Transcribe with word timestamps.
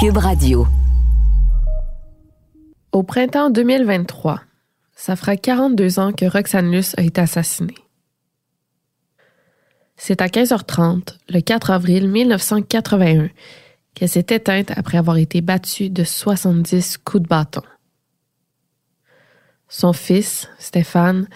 Cube 0.00 0.18
Radio. 0.18 0.64
Au 2.92 3.02
printemps 3.02 3.50
2023, 3.50 4.42
ça 4.94 5.16
fera 5.16 5.34
42 5.34 5.98
ans 5.98 6.12
que 6.12 6.24
Roxane 6.24 6.70
Luce 6.70 6.94
a 6.96 7.02
été 7.02 7.20
assassinée. 7.20 7.74
C'est 9.96 10.22
à 10.22 10.28
15h30, 10.28 11.16
le 11.28 11.40
4 11.40 11.72
avril 11.72 12.08
1981, 12.08 13.28
qu'elle 13.94 14.08
s'est 14.08 14.26
éteinte 14.30 14.70
après 14.76 14.98
avoir 14.98 15.16
été 15.16 15.40
battue 15.40 15.90
de 15.90 16.04
70 16.04 16.98
coups 16.98 17.24
de 17.24 17.28
bâton. 17.28 17.62
Son 19.68 19.92
fils, 19.92 20.48
Stéphane, 20.60 21.26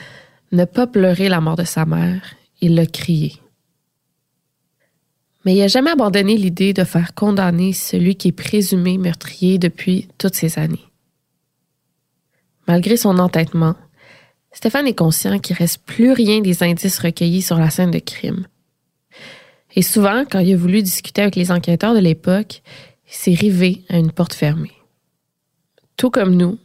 n'a 0.52 0.68
pas 0.68 0.86
pleuré 0.86 1.28
la 1.28 1.40
mort 1.40 1.56
de 1.56 1.64
sa 1.64 1.84
mère, 1.84 2.22
il 2.60 2.76
l'a 2.76 2.86
crié. 2.86 3.41
Mais 5.44 5.54
il 5.54 5.58
n'a 5.58 5.68
jamais 5.68 5.90
abandonné 5.90 6.36
l'idée 6.36 6.72
de 6.72 6.84
faire 6.84 7.14
condamner 7.14 7.72
celui 7.72 8.16
qui 8.16 8.28
est 8.28 8.32
présumé 8.32 8.98
meurtrier 8.98 9.58
depuis 9.58 10.08
toutes 10.18 10.34
ces 10.34 10.58
années. 10.58 10.86
Malgré 12.68 12.96
son 12.96 13.18
entêtement, 13.18 13.74
Stéphane 14.52 14.86
est 14.86 14.94
conscient 14.94 15.38
qu'il 15.38 15.56
reste 15.56 15.82
plus 15.84 16.12
rien 16.12 16.40
des 16.40 16.62
indices 16.62 16.98
recueillis 16.98 17.42
sur 17.42 17.58
la 17.58 17.70
scène 17.70 17.90
de 17.90 17.98
crime. 17.98 18.46
Et 19.74 19.82
souvent, 19.82 20.24
quand 20.30 20.40
il 20.40 20.52
a 20.52 20.56
voulu 20.56 20.82
discuter 20.82 21.22
avec 21.22 21.36
les 21.36 21.50
enquêteurs 21.50 21.94
de 21.94 21.98
l'époque, 21.98 22.62
il 23.08 23.14
s'est 23.14 23.34
rivé 23.34 23.82
à 23.88 23.96
une 23.96 24.12
porte 24.12 24.34
fermée. 24.34 24.72
Tout 25.96 26.10
comme 26.10 26.36
nous, 26.36 26.58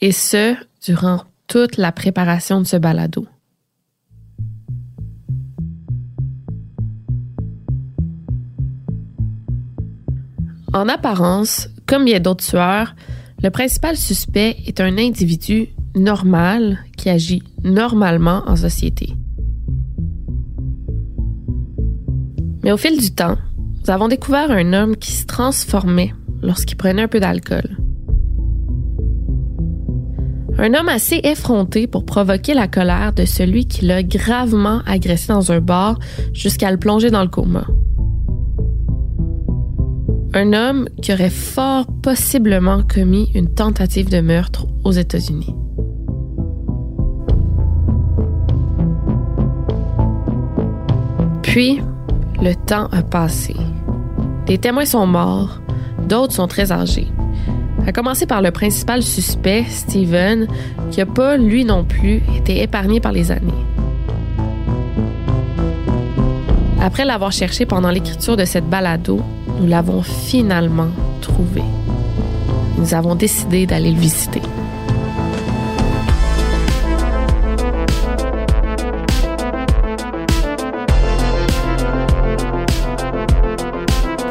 et 0.00 0.12
ce, 0.12 0.56
durant 0.82 1.22
toute 1.46 1.76
la 1.76 1.92
préparation 1.92 2.60
de 2.60 2.66
ce 2.66 2.76
balado. 2.76 3.26
En 10.76 10.90
apparence, 10.90 11.70
comme 11.86 12.04
bien 12.04 12.20
d'autres 12.20 12.44
tueurs, 12.44 12.94
le 13.42 13.48
principal 13.48 13.96
suspect 13.96 14.56
est 14.66 14.78
un 14.78 14.98
individu 14.98 15.68
normal 15.94 16.80
qui 16.98 17.08
agit 17.08 17.42
normalement 17.64 18.42
en 18.46 18.56
société. 18.56 19.14
Mais 22.62 22.72
au 22.72 22.76
fil 22.76 23.00
du 23.00 23.10
temps, 23.10 23.38
nous 23.56 23.90
avons 23.90 24.08
découvert 24.08 24.50
un 24.50 24.74
homme 24.74 24.96
qui 24.96 25.12
se 25.12 25.24
transformait 25.24 26.12
lorsqu'il 26.42 26.76
prenait 26.76 27.04
un 27.04 27.08
peu 27.08 27.20
d'alcool. 27.20 27.78
Un 30.58 30.74
homme 30.74 30.90
assez 30.90 31.22
effronté 31.24 31.86
pour 31.86 32.04
provoquer 32.04 32.52
la 32.52 32.68
colère 32.68 33.14
de 33.14 33.24
celui 33.24 33.66
qui 33.66 33.86
l'a 33.86 34.02
gravement 34.02 34.82
agressé 34.84 35.28
dans 35.28 35.52
un 35.52 35.60
bar 35.60 35.98
jusqu'à 36.34 36.70
le 36.70 36.76
plonger 36.76 37.10
dans 37.10 37.22
le 37.22 37.28
coma. 37.28 37.66
Un 40.38 40.52
homme 40.52 40.86
qui 41.00 41.14
aurait 41.14 41.30
fort 41.30 41.86
possiblement 42.02 42.82
commis 42.82 43.30
une 43.34 43.54
tentative 43.54 44.10
de 44.10 44.20
meurtre 44.20 44.66
aux 44.84 44.92
États-Unis. 44.92 45.54
Puis, 51.42 51.80
le 52.42 52.52
temps 52.52 52.88
a 52.92 53.00
passé. 53.00 53.56
Des 54.44 54.58
témoins 54.58 54.84
sont 54.84 55.06
morts, 55.06 55.62
d'autres 56.06 56.34
sont 56.34 56.48
très 56.48 56.70
âgés. 56.70 57.08
À 57.86 57.92
commencer 57.92 58.26
par 58.26 58.42
le 58.42 58.50
principal 58.50 59.02
suspect, 59.02 59.64
Steven, 59.70 60.48
qui 60.90 60.98
n'a 60.98 61.06
pas, 61.06 61.38
lui 61.38 61.64
non 61.64 61.82
plus, 61.82 62.20
été 62.36 62.62
épargné 62.62 63.00
par 63.00 63.12
les 63.12 63.32
années. 63.32 63.64
Après 66.78 67.06
l'avoir 67.06 67.32
cherché 67.32 67.64
pendant 67.64 67.90
l'écriture 67.90 68.36
de 68.36 68.44
cette 68.44 68.68
balado, 68.68 69.22
nous 69.58 69.66
l'avons 69.66 70.02
finalement 70.02 70.88
trouvé. 71.20 71.62
Nous 72.78 72.94
avons 72.94 73.14
décidé 73.14 73.66
d'aller 73.66 73.90
le 73.90 74.00
visiter. 74.00 74.42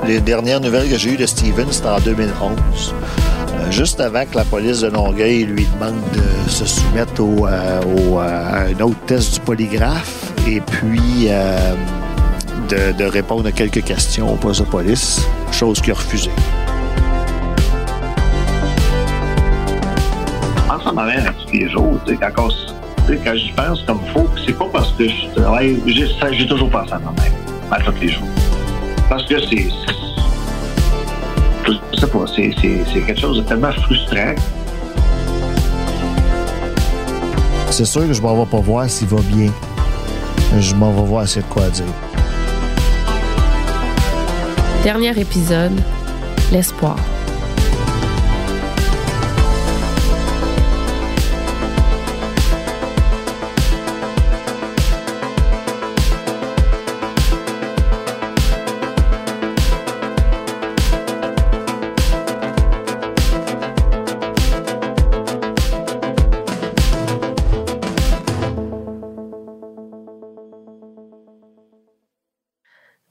Les 0.07 0.19
dernières 0.19 0.61
nouvelles 0.61 0.87
que 0.87 0.97
j'ai 0.97 1.13
eues 1.13 1.17
de 1.17 1.25
Steven, 1.25 1.65
c'était 1.71 1.87
en 1.87 1.99
2011. 1.99 2.93
Euh, 3.65 3.71
juste 3.71 3.99
avant 3.99 4.23
que 4.25 4.37
la 4.37 4.43
police 4.43 4.81
de 4.81 4.87
Longueuil 4.87 5.45
lui 5.45 5.65
demande 5.73 5.99
de 6.13 6.49
se 6.49 6.65
soumettre 6.65 7.23
au, 7.23 7.47
euh, 7.47 7.81
euh, 7.83 8.17
à 8.17 8.65
un 8.65 8.79
autre 8.81 8.99
test 9.07 9.33
du 9.33 9.39
polygraphe 9.39 10.31
et 10.47 10.61
puis 10.61 11.29
de, 12.69 12.91
de, 12.97 13.05
répondre 13.05 13.47
à 13.47 13.51
quelques 13.51 13.83
questions 13.83 14.33
au 14.33 14.35
poste 14.35 14.61
de 14.61 14.65
police, 14.65 15.27
chose 15.51 15.81
qu'il 15.81 15.91
a 15.91 15.95
refusée. 15.95 16.31
Je 20.55 20.61
pense 20.67 20.87
à 20.87 20.91
ma 20.91 21.05
mère 21.05 21.33
tous 21.45 21.53
les 21.53 21.69
jours, 21.69 21.99
tu 22.05 22.13
sais, 22.13 22.19
quand, 22.35 22.49
quand 23.07 23.35
j'y 23.35 23.51
pense 23.51 23.81
comme 23.83 23.99
il 24.05 24.11
faut, 24.11 24.29
c'est 24.45 24.57
pas 24.57 24.67
parce 24.71 24.91
que 24.93 25.07
je 25.07 25.27
travaille, 25.35 25.79
j'ai 25.85 26.47
toujours 26.47 26.69
pensé 26.69 26.93
à 26.93 26.99
ma 26.99 27.11
mère, 27.11 27.31
à 27.71 27.79
tous 27.79 27.99
les 28.01 28.09
jours. 28.09 28.27
Parce 29.09 29.25
que 29.25 29.39
c'est. 29.47 29.69
Je 31.67 31.99
sais 31.99 32.07
pas, 32.07 32.25
c'est 32.27 33.05
quelque 33.05 33.19
chose 33.19 33.37
de 33.37 33.43
tellement 33.43 33.71
frustrant. 33.71 34.35
C'est 37.69 37.85
sûr 37.85 38.07
que 38.07 38.13
je 38.13 38.21
m'en 38.21 38.43
vais 38.43 38.49
pas 38.49 38.59
voir 38.59 38.89
s'il 38.89 39.07
va 39.07 39.21
bien. 39.21 39.51
Je 40.59 40.75
m'en 40.75 40.91
vais 40.91 41.03
voir 41.03 41.27
c'est 41.27 41.41
de 41.41 41.45
quoi 41.45 41.67
dire. 41.69 41.85
Dernier 44.85 45.19
épisode, 45.19 45.71
l'espoir. 46.51 46.95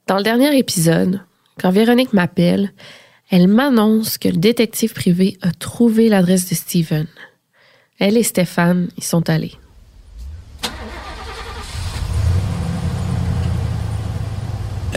Dans 0.07 0.15
le 0.15 0.23
dernier 0.23 0.57
épisode, 0.57 1.19
quand 1.59 1.71
Véronique 1.71 2.13
m'appelle, 2.13 2.71
elle 3.29 3.47
m'annonce 3.47 4.17
que 4.17 4.27
le 4.27 4.37
détective 4.37 4.93
privé 4.93 5.37
a 5.41 5.51
trouvé 5.51 6.09
l'adresse 6.09 6.49
de 6.49 6.55
Steven. 6.55 7.07
Elle 7.99 8.17
et 8.17 8.23
Stéphane 8.23 8.89
y 8.97 9.01
sont 9.01 9.29
allés. 9.29 9.53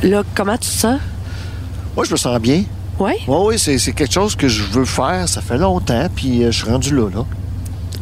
Là, 0.03 0.23
comment 0.35 0.57
tu 0.57 0.69
te 0.69 0.75
sens? 0.75 1.01
Moi, 1.97 2.05
je 2.05 2.13
me 2.13 2.17
sens 2.17 2.41
bien. 2.41 2.65
Oui? 2.99 3.13
Oui, 3.27 3.37
oui, 3.47 3.59
c'est, 3.59 3.79
c'est 3.79 3.93
quelque 3.93 4.13
chose 4.13 4.37
que 4.37 4.49
je 4.49 4.63
veux 4.63 4.85
faire. 4.85 5.29
Ça 5.29 5.41
fait 5.41 5.59
longtemps, 5.59 6.09
puis 6.15 6.45
euh, 6.45 6.51
je 6.51 6.63
suis 6.63 6.71
rendu 6.71 6.95
là, 6.95 7.09
là. 7.11 7.25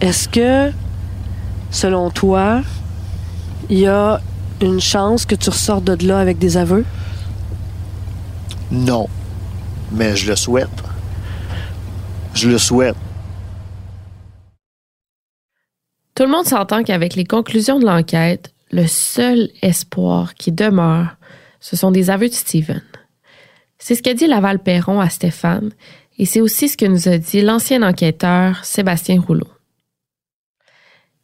Est-ce 0.00 0.28
que, 0.28 0.72
selon 1.71 2.11
toi, 2.11 2.62
il 3.71 3.78
y 3.78 3.87
a 3.87 4.21
une 4.61 4.81
chance 4.81 5.25
que 5.25 5.34
tu 5.34 5.50
ressortes 5.50 5.84
de 5.84 6.06
là 6.06 6.19
avec 6.19 6.39
des 6.39 6.56
aveux? 6.56 6.84
Non. 8.71 9.09
Mais 9.93 10.16
je 10.16 10.28
le 10.28 10.37
souhaite. 10.37 10.69
Je 12.34 12.49
le 12.49 12.59
souhaite. 12.59 12.97
Tout 16.15 16.22
le 16.22 16.31
monde 16.31 16.47
s'entend 16.47 16.82
qu'avec 16.82 17.15
les 17.15 17.25
conclusions 17.25 17.78
de 17.78 17.84
l'enquête, 17.84 18.54
le 18.71 18.87
seul 18.87 19.50
espoir 19.62 20.34
qui 20.34 20.50
demeure, 20.50 21.16
ce 21.60 21.77
sont 21.77 21.91
des 21.91 22.10
aveux 22.10 22.28
de 22.28 22.34
Steven. 22.34 22.82
C'est 23.78 23.94
ce 23.94 24.03
qu'a 24.03 24.15
dit 24.15 24.27
Laval 24.27 24.59
Perron 24.59 25.01
à 25.01 25.10
Stéphane 25.10 25.71
et 26.18 26.24
c'est 26.24 26.41
aussi 26.41 26.68
ce 26.68 26.77
que 26.77 26.86
nous 26.86 27.09
a 27.09 27.18
dit 27.18 27.42
l'ancien 27.42 27.83
enquêteur 27.83 28.65
Sébastien 28.65 29.21
Rouleau. 29.21 29.48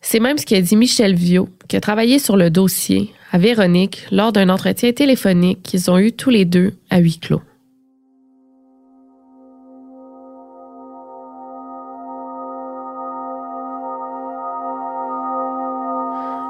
C'est 0.04 0.18
même 0.18 0.36
ce 0.36 0.44
qu'a 0.44 0.60
dit 0.60 0.76
Michel 0.76 1.14
Viau, 1.14 1.48
qui 1.68 1.76
a 1.76 1.80
travaillé 1.80 2.18
sur 2.18 2.36
le 2.36 2.50
dossier 2.50 3.12
à 3.30 3.38
Véronique 3.38 4.04
lors 4.10 4.32
d'un 4.32 4.48
entretien 4.48 4.92
téléphonique 4.92 5.62
qu'ils 5.62 5.90
ont 5.90 5.98
eu 5.98 6.12
tous 6.12 6.28
les 6.28 6.44
deux 6.44 6.74
à 6.90 6.98
huis 6.98 7.18
clos. 7.18 7.40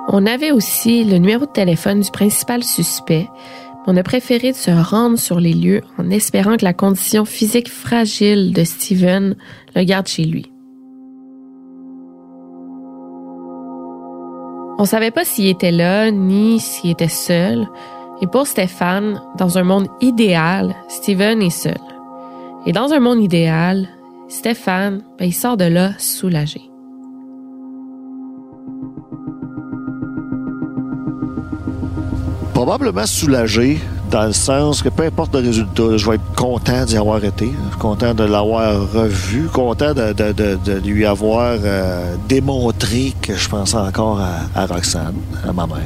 On 0.08 0.26
avait 0.26 0.50
aussi 0.50 1.04
le 1.04 1.18
numéro 1.18 1.46
de 1.46 1.52
téléphone 1.52 2.00
du 2.00 2.10
principal 2.10 2.64
suspect. 2.64 3.28
On 3.86 3.96
a 3.96 4.02
préféré 4.02 4.52
se 4.52 4.70
rendre 4.70 5.18
sur 5.18 5.40
les 5.40 5.54
lieux 5.54 5.82
en 5.98 6.10
espérant 6.10 6.56
que 6.56 6.64
la 6.64 6.74
condition 6.74 7.24
physique 7.24 7.70
fragile 7.70 8.52
de 8.52 8.64
Steven 8.64 9.36
le 9.74 9.84
garde 9.84 10.08
chez 10.08 10.24
lui. 10.24 10.51
On 14.82 14.84
savait 14.84 15.12
pas 15.12 15.24
s'il 15.24 15.46
était 15.46 15.70
là 15.70 16.10
ni 16.10 16.58
s'il 16.58 16.90
était 16.90 17.06
seul. 17.06 17.68
Et 18.20 18.26
pour 18.26 18.48
Stéphane, 18.48 19.22
dans 19.38 19.56
un 19.56 19.62
monde 19.62 19.86
idéal, 20.00 20.74
Steven 20.88 21.40
est 21.40 21.50
seul. 21.50 21.78
Et 22.66 22.72
dans 22.72 22.92
un 22.92 22.98
monde 22.98 23.22
idéal, 23.22 23.88
Stéphane, 24.26 25.04
ben, 25.20 25.26
il 25.26 25.32
sort 25.32 25.56
de 25.56 25.66
là 25.66 25.92
soulagé. 25.98 26.62
Probablement 32.52 33.06
soulagé, 33.06 33.78
dans 34.12 34.26
le 34.26 34.32
sens 34.32 34.82
que 34.82 34.88
peu 34.90 35.04
importe 35.04 35.34
le 35.34 35.40
résultat, 35.40 35.96
je 35.96 36.06
vais 36.08 36.16
être 36.16 36.34
content 36.36 36.84
d'y 36.84 36.96
avoir 36.98 37.24
été, 37.24 37.50
content 37.80 38.12
de 38.14 38.24
l'avoir 38.24 38.72
revu, 38.92 39.48
content 39.52 39.94
de, 39.94 40.12
de- 40.12 40.32
de- 40.32 40.58
de 40.64 40.72
lui 40.86 41.04
avoir 41.06 41.56
euh, 41.64 42.14
démontré 42.28 43.14
que 43.22 43.34
je 43.34 43.48
pensais 43.48 43.76
encore 43.78 44.20
à, 44.20 44.60
à 44.60 44.66
Roxane, 44.66 45.14
à 45.48 45.52
ma 45.52 45.66
mère. 45.66 45.76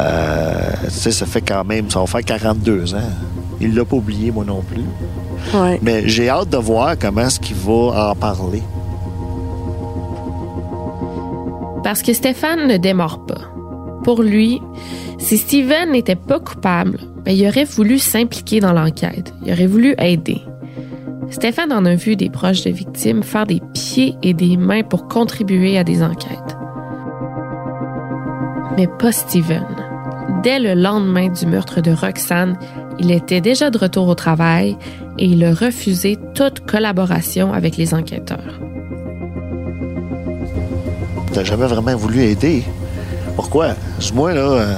Euh, 0.00 0.70
tu 0.84 0.90
sais, 0.90 1.12
ça 1.12 1.24
fait 1.26 1.42
quand 1.42 1.64
même, 1.64 1.88
ça 1.90 2.00
va 2.00 2.06
faire 2.06 2.24
42 2.24 2.94
ans. 2.94 2.98
Il 3.60 3.74
l'a 3.74 3.84
pas 3.84 3.96
oublié, 3.96 4.32
moi 4.32 4.44
non 4.44 4.60
plus. 4.62 4.84
Ouais. 5.58 5.78
Mais 5.82 6.08
j'ai 6.08 6.28
hâte 6.28 6.48
de 6.50 6.56
voir 6.56 6.96
comment 7.00 7.22
est-ce 7.22 7.38
qu'il 7.38 7.56
va 7.56 8.10
en 8.10 8.14
parler. 8.16 8.62
Parce 11.84 12.02
que 12.02 12.12
Stéphane 12.12 12.66
ne 12.68 12.76
démord 12.76 13.20
pas. 13.26 13.40
Pour 14.04 14.22
lui, 14.22 14.60
si 15.22 15.38
Steven 15.38 15.92
n'était 15.92 16.16
pas 16.16 16.40
coupable, 16.40 16.98
ben, 17.24 17.32
il 17.32 17.46
aurait 17.46 17.64
voulu 17.64 17.98
s'impliquer 17.98 18.58
dans 18.58 18.72
l'enquête. 18.72 19.32
Il 19.44 19.52
aurait 19.52 19.68
voulu 19.68 19.94
aider. 19.98 20.42
Stéphane 21.30 21.72
en 21.72 21.84
a 21.84 21.94
vu 21.94 22.16
des 22.16 22.28
proches 22.28 22.64
de 22.64 22.70
victimes 22.70 23.22
faire 23.22 23.46
des 23.46 23.62
pieds 23.72 24.16
et 24.22 24.34
des 24.34 24.56
mains 24.56 24.82
pour 24.82 25.06
contribuer 25.06 25.78
à 25.78 25.84
des 25.84 26.02
enquêtes. 26.02 26.56
Mais 28.76 28.88
pas 28.98 29.12
Steven. 29.12 29.64
Dès 30.42 30.58
le 30.58 30.74
lendemain 30.74 31.28
du 31.28 31.46
meurtre 31.46 31.80
de 31.80 31.92
Roxane, 31.92 32.58
il 32.98 33.12
était 33.12 33.40
déjà 33.40 33.70
de 33.70 33.78
retour 33.78 34.08
au 34.08 34.14
travail 34.14 34.76
et 35.18 35.26
il 35.26 35.44
a 35.44 35.54
refusé 35.54 36.18
toute 36.34 36.66
collaboration 36.66 37.52
avec 37.52 37.76
les 37.76 37.94
enquêteurs. 37.94 38.60
T'as 41.32 41.44
jamais 41.44 41.66
vraiment 41.66 41.96
voulu 41.96 42.22
aider? 42.24 42.64
Pourquoi? 43.36 43.68
Là, 43.68 43.74
euh, 44.26 44.74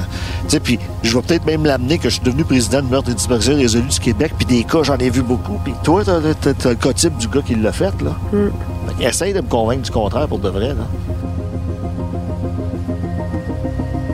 sais, 0.49 0.61
puis 0.61 0.79
je 1.02 1.17
vais 1.17 1.23
peut-être 1.23 1.46
même 1.46 1.64
l'amener 1.64 1.99
que 1.99 2.08
je 2.08 2.14
suis 2.14 2.23
devenu 2.25 2.44
président 2.44 2.82
de 2.82 2.88
meurtre 2.88 3.11
et 3.11 3.14
disparition 3.14 3.55
résolue 3.55 3.88
du 3.88 4.00
Québec, 4.00 4.32
puis 4.37 4.46
des 4.46 4.64
cas, 4.64 4.82
j'en 4.82 4.96
ai 4.99 5.11
vu 5.11 5.23
beaucoup. 5.23 5.58
Puis 5.64 5.75
toi, 5.82 6.02
t'as, 6.05 6.20
t'as- 6.41 6.55
t'as 6.55 6.69
le 6.70 6.75
cas 6.76 6.93
type 6.93 7.17
du 7.17 7.29
gars 7.29 7.43
qui 7.43 7.55
l'a 7.55 7.73
fait, 7.73 7.93
là. 8.02 8.12
Mm. 8.32 9.02
Essaye 9.02 9.32
de 9.32 9.41
me 9.41 9.46
convaincre 9.49 9.82
du 9.82 9.91
contraire 9.91 10.29
pour 10.29 10.38
de 10.38 10.49
vrai, 10.49 10.69
là. 10.69 10.85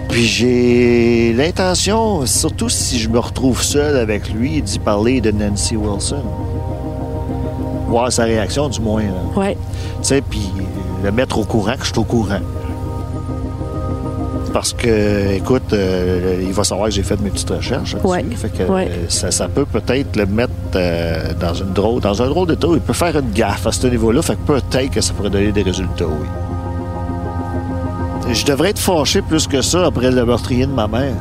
Puis 0.08 0.24
j'ai 0.24 1.32
l'intention, 1.34 2.26
surtout 2.26 2.68
si 2.68 2.98
je 2.98 3.08
me 3.08 3.18
retrouve 3.18 3.62
seul 3.62 3.96
avec 3.96 4.30
lui, 4.32 4.60
d'y 4.60 4.78
parler 4.78 5.20
de 5.20 5.30
Nancy 5.30 5.76
Wilson. 5.76 6.22
Voir 7.88 8.10
sa 8.12 8.24
réaction, 8.24 8.68
du 8.68 8.80
moins, 8.80 9.02
là. 9.04 9.22
Ouais. 9.40 9.56
Tu 10.02 10.08
sais, 10.08 10.20
puis 10.20 10.50
le 11.04 11.12
mettre 11.12 11.38
au 11.38 11.44
courant 11.44 11.74
que 11.78 11.84
je 11.84 11.90
suis 11.90 11.98
au 11.98 12.04
courant. 12.04 12.40
Parce 14.52 14.72
que, 14.72 15.32
écoute, 15.34 15.72
euh, 15.72 16.40
il 16.42 16.52
va 16.52 16.64
savoir 16.64 16.88
que 16.88 16.94
j'ai 16.94 17.04
fait 17.04 17.20
mes 17.20 17.30
petites 17.30 17.50
recherches. 17.50 17.94
là-dessus. 17.94 18.08
Ouais. 18.08 18.24
Fait 18.36 18.48
que 18.48 18.64
Ouais. 18.70 18.90
ça, 19.08 19.30
ça 19.30 19.46
peut 19.48 19.64
peut-être 19.64 20.16
le 20.16 20.26
mettre 20.26 20.50
euh, 20.74 21.32
dans 21.40 21.54
une 21.54 21.72
drôle, 21.72 22.00
dans 22.00 22.20
un 22.20 22.26
drôle 22.26 22.48
d'état. 22.48 22.66
Il 22.72 22.80
peut 22.80 22.92
faire 22.92 23.16
une 23.16 23.30
gaffe 23.32 23.66
à 23.66 23.72
ce 23.72 23.86
niveau-là. 23.86 24.22
Fait 24.22 24.34
que 24.34 24.52
peut-être 24.52 24.90
que 24.90 25.00
ça 25.00 25.12
pourrait 25.12 25.30
donner 25.30 25.52
des 25.52 25.62
résultats, 25.62 26.06
oui. 26.06 26.26
Je 28.32 28.44
devrais 28.44 28.70
être 28.70 28.78
fâché 28.78 29.22
plus 29.22 29.46
que 29.46 29.60
ça 29.60 29.86
après 29.86 30.10
le 30.10 30.24
meurtrier 30.24 30.66
de 30.66 30.72
ma 30.72 30.86
mère. 30.86 31.14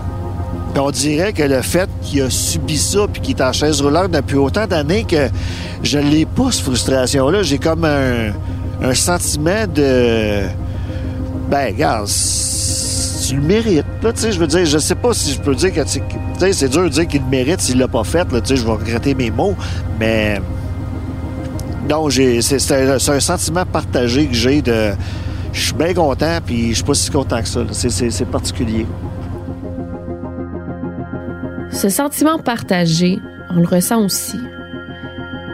Puis 0.73 0.81
on 0.81 0.91
dirait 0.91 1.33
que 1.33 1.41
le 1.43 1.61
fait 1.63 1.89
qu'il 2.03 2.21
a 2.21 2.29
subi 2.29 2.77
ça 2.77 3.07
puis 3.11 3.21
qu'il 3.21 3.35
est 3.35 3.41
en 3.41 3.51
chaise 3.51 3.81
roulante 3.81 4.11
depuis 4.11 4.37
autant 4.37 4.67
d'années 4.67 5.03
que 5.05 5.27
je 5.81 5.97
l'ai 5.97 6.25
pas, 6.25 6.51
cette 6.51 6.63
frustration-là. 6.65 7.41
J'ai 7.41 7.57
comme 7.57 7.83
un, 7.85 8.31
un 8.83 8.93
sentiment 8.93 9.65
de... 9.73 10.41
Ben, 11.49 11.73
regarde, 11.73 12.07
tu 13.29 13.35
le 13.35 13.41
mérites. 13.41 13.85
Là, 14.01 14.11
tu 14.11 14.21
sais, 14.21 14.31
je 14.31 14.39
veux 14.39 14.47
dire, 14.47 14.65
je 14.65 14.79
sais 14.79 14.95
pas 14.95 15.13
si 15.13 15.33
je 15.33 15.39
peux 15.39 15.53
dire 15.53 15.71
que... 15.71 15.81
c'est 15.85 16.69
dur 16.69 16.83
de 16.83 16.89
dire 16.89 17.07
qu'il 17.07 17.21
le 17.21 17.27
mérite 17.27 17.61
s'il 17.61 17.77
l'a 17.77 17.87
pas 17.87 18.03
fait. 18.03 18.31
Là, 18.31 18.41
tu 18.41 18.47
sais, 18.47 18.55
je 18.55 18.65
vais 18.65 18.71
regretter 18.71 19.13
mes 19.13 19.29
mots. 19.29 19.55
Mais... 19.99 20.41
Non, 21.87 22.09
c'est, 22.09 22.71
un, 22.71 23.19
sentiment 23.19 23.65
partagé 23.65 24.27
que 24.27 24.33
j'ai 24.33 24.61
de... 24.61 24.91
Je 25.53 25.61
suis 25.61 25.73
bien 25.73 25.93
content, 25.93 26.39
puis 26.45 26.69
je 26.69 26.75
suis 26.75 26.83
pas 26.83 26.93
si 26.93 27.09
content 27.09 27.41
que 27.41 27.47
ça. 27.47 27.61
c'est, 27.71 27.89
c'est 27.89 28.25
particulier. 28.25 28.85
Ce 31.71 31.89
sentiment 31.89 32.39
partagé, 32.39 33.19
on 33.51 33.59
le 33.59 33.67
ressent 33.67 34.03
aussi. 34.03 34.37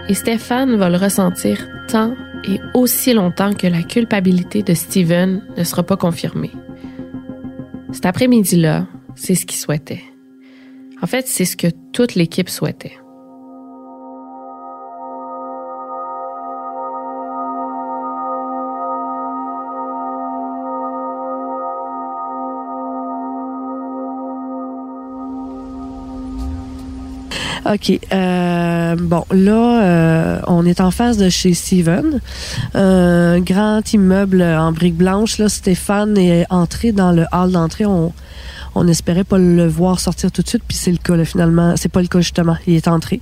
Et 0.08 0.14
Stéphane 0.14 0.76
va 0.78 0.90
le 0.90 0.98
ressentir 0.98 1.58
tant 1.90 2.14
et 2.46 2.60
aussi 2.74 3.14
longtemps 3.14 3.54
que 3.54 3.68
la 3.68 3.84
culpabilité 3.84 4.64
de 4.64 4.74
Steven 4.74 5.42
ne 5.58 5.64
sera 5.64 5.84
pas 5.84 5.98
confirmée. 5.98 6.52
Cet 7.96 8.06
après-midi-là, 8.06 8.88
c'est 9.16 9.36
ce 9.36 9.46
qu'il 9.46 9.58
souhaitait. 9.58 10.04
En 11.02 11.08
fait, 11.08 11.30
c'est 11.30 11.46
ce 11.46 11.56
que 11.56 11.68
toute 11.94 12.16
l'équipe 12.16 12.50
souhaitait. 12.50 12.98
OK. 27.66 28.00
euh, 28.14 28.96
bon, 29.00 29.24
là, 29.32 29.84
euh, 29.84 30.40
on 30.46 30.66
est 30.66 30.82
en 30.82 30.92
face 30.92 31.18
de 31.18 31.30
chez 31.30 31.54
Steven. 31.56 32.22
Un 32.76 33.40
grand 33.40 33.82
immeuble 33.92 34.44
en 34.44 34.72
briques 34.72 34.98
blanches. 34.98 35.40
Là, 35.40 35.50
Stéphane 35.50 36.18
est 36.18 36.46
entré 36.52 36.92
dans 36.92 37.12
le 37.12 37.26
hall 37.32 37.52
d'entrée. 37.52 37.86
On, 37.86 38.14
on 38.76 38.88
espérait 38.88 39.24
pas 39.24 39.40
le 39.40 39.66
voir 39.68 40.00
sortir 40.00 40.32
tout 40.32 40.44
de 40.44 40.48
suite, 40.48 40.64
puis 40.68 40.78
c'est 40.78 40.92
le 40.92 40.98
cas, 40.98 41.16
là, 41.16 41.26
finalement. 41.26 41.76
C'est 41.76 41.90
pas 41.90 42.02
le 42.02 42.08
cas, 42.08 42.20
justement. 42.20 42.58
Il 42.68 42.76
est 42.76 42.88
entré. 42.88 43.20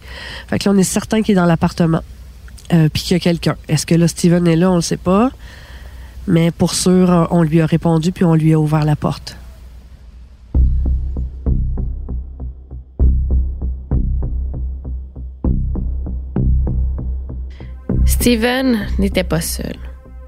Fait 0.48 0.60
que 0.60 0.68
là, 0.68 0.76
on 0.76 0.78
est 0.78 0.84
certain 0.84 1.22
qu'il 1.22 1.34
est 1.34 1.36
dans 1.36 1.46
l'appartement. 1.46 2.02
Euh, 2.74 2.90
puis 2.92 3.04
qu'il 3.04 3.16
y 3.16 3.18
a 3.18 3.20
quelqu'un. 3.20 3.56
Est-ce 3.70 3.86
que 3.86 3.96
là, 3.96 4.08
Steven 4.08 4.46
est 4.48 4.56
là? 4.56 4.72
On 4.72 4.76
le 4.76 4.82
sait 4.82 4.98
pas. 4.98 5.32
Mais 6.28 6.52
pour 6.52 6.74
sûr, 6.74 7.28
on 7.32 7.44
lui 7.44 7.62
a 7.62 7.66
répondu, 7.66 8.12
puis 8.12 8.26
on 8.26 8.36
lui 8.36 8.54
a 8.54 8.60
ouvert 8.60 8.84
la 8.84 8.96
porte. 8.96 9.38
Steven 18.24 18.88
n'était 19.00 19.26
pas 19.26 19.42
seul. 19.42 19.76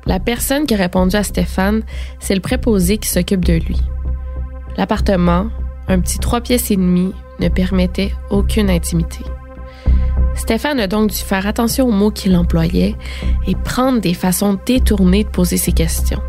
La 0.05 0.19
personne 0.19 0.65
qui 0.65 0.73
a 0.73 0.77
répondu 0.77 1.15
à 1.15 1.23
Stéphane, 1.23 1.81
c'est 2.19 2.35
le 2.35 2.41
préposé 2.41 2.97
qui 2.97 3.07
s'occupe 3.07 3.45
de 3.45 3.53
lui. 3.53 3.79
L'appartement, 4.75 5.47
un 5.87 6.01
petit 6.01 6.19
trois 6.19 6.41
pièces 6.41 6.71
et 6.71 6.75
demie, 6.75 7.13
ne 7.39 7.47
permettait 7.47 8.11
aucune 8.29 8.69
intimité. 8.69 9.19
Stéphane 10.35 10.81
a 10.81 10.87
donc 10.87 11.11
dû 11.11 11.15
faire 11.15 11.47
attention 11.47 11.87
aux 11.87 11.91
mots 11.93 12.11
qu'il 12.11 12.35
employait 12.35 12.97
et 13.47 13.55
prendre 13.55 14.01
des 14.01 14.13
façons 14.13 14.59
détournées 14.65 15.23
de 15.23 15.29
poser 15.29 15.55
ses 15.55 15.71
questions. 15.71 16.21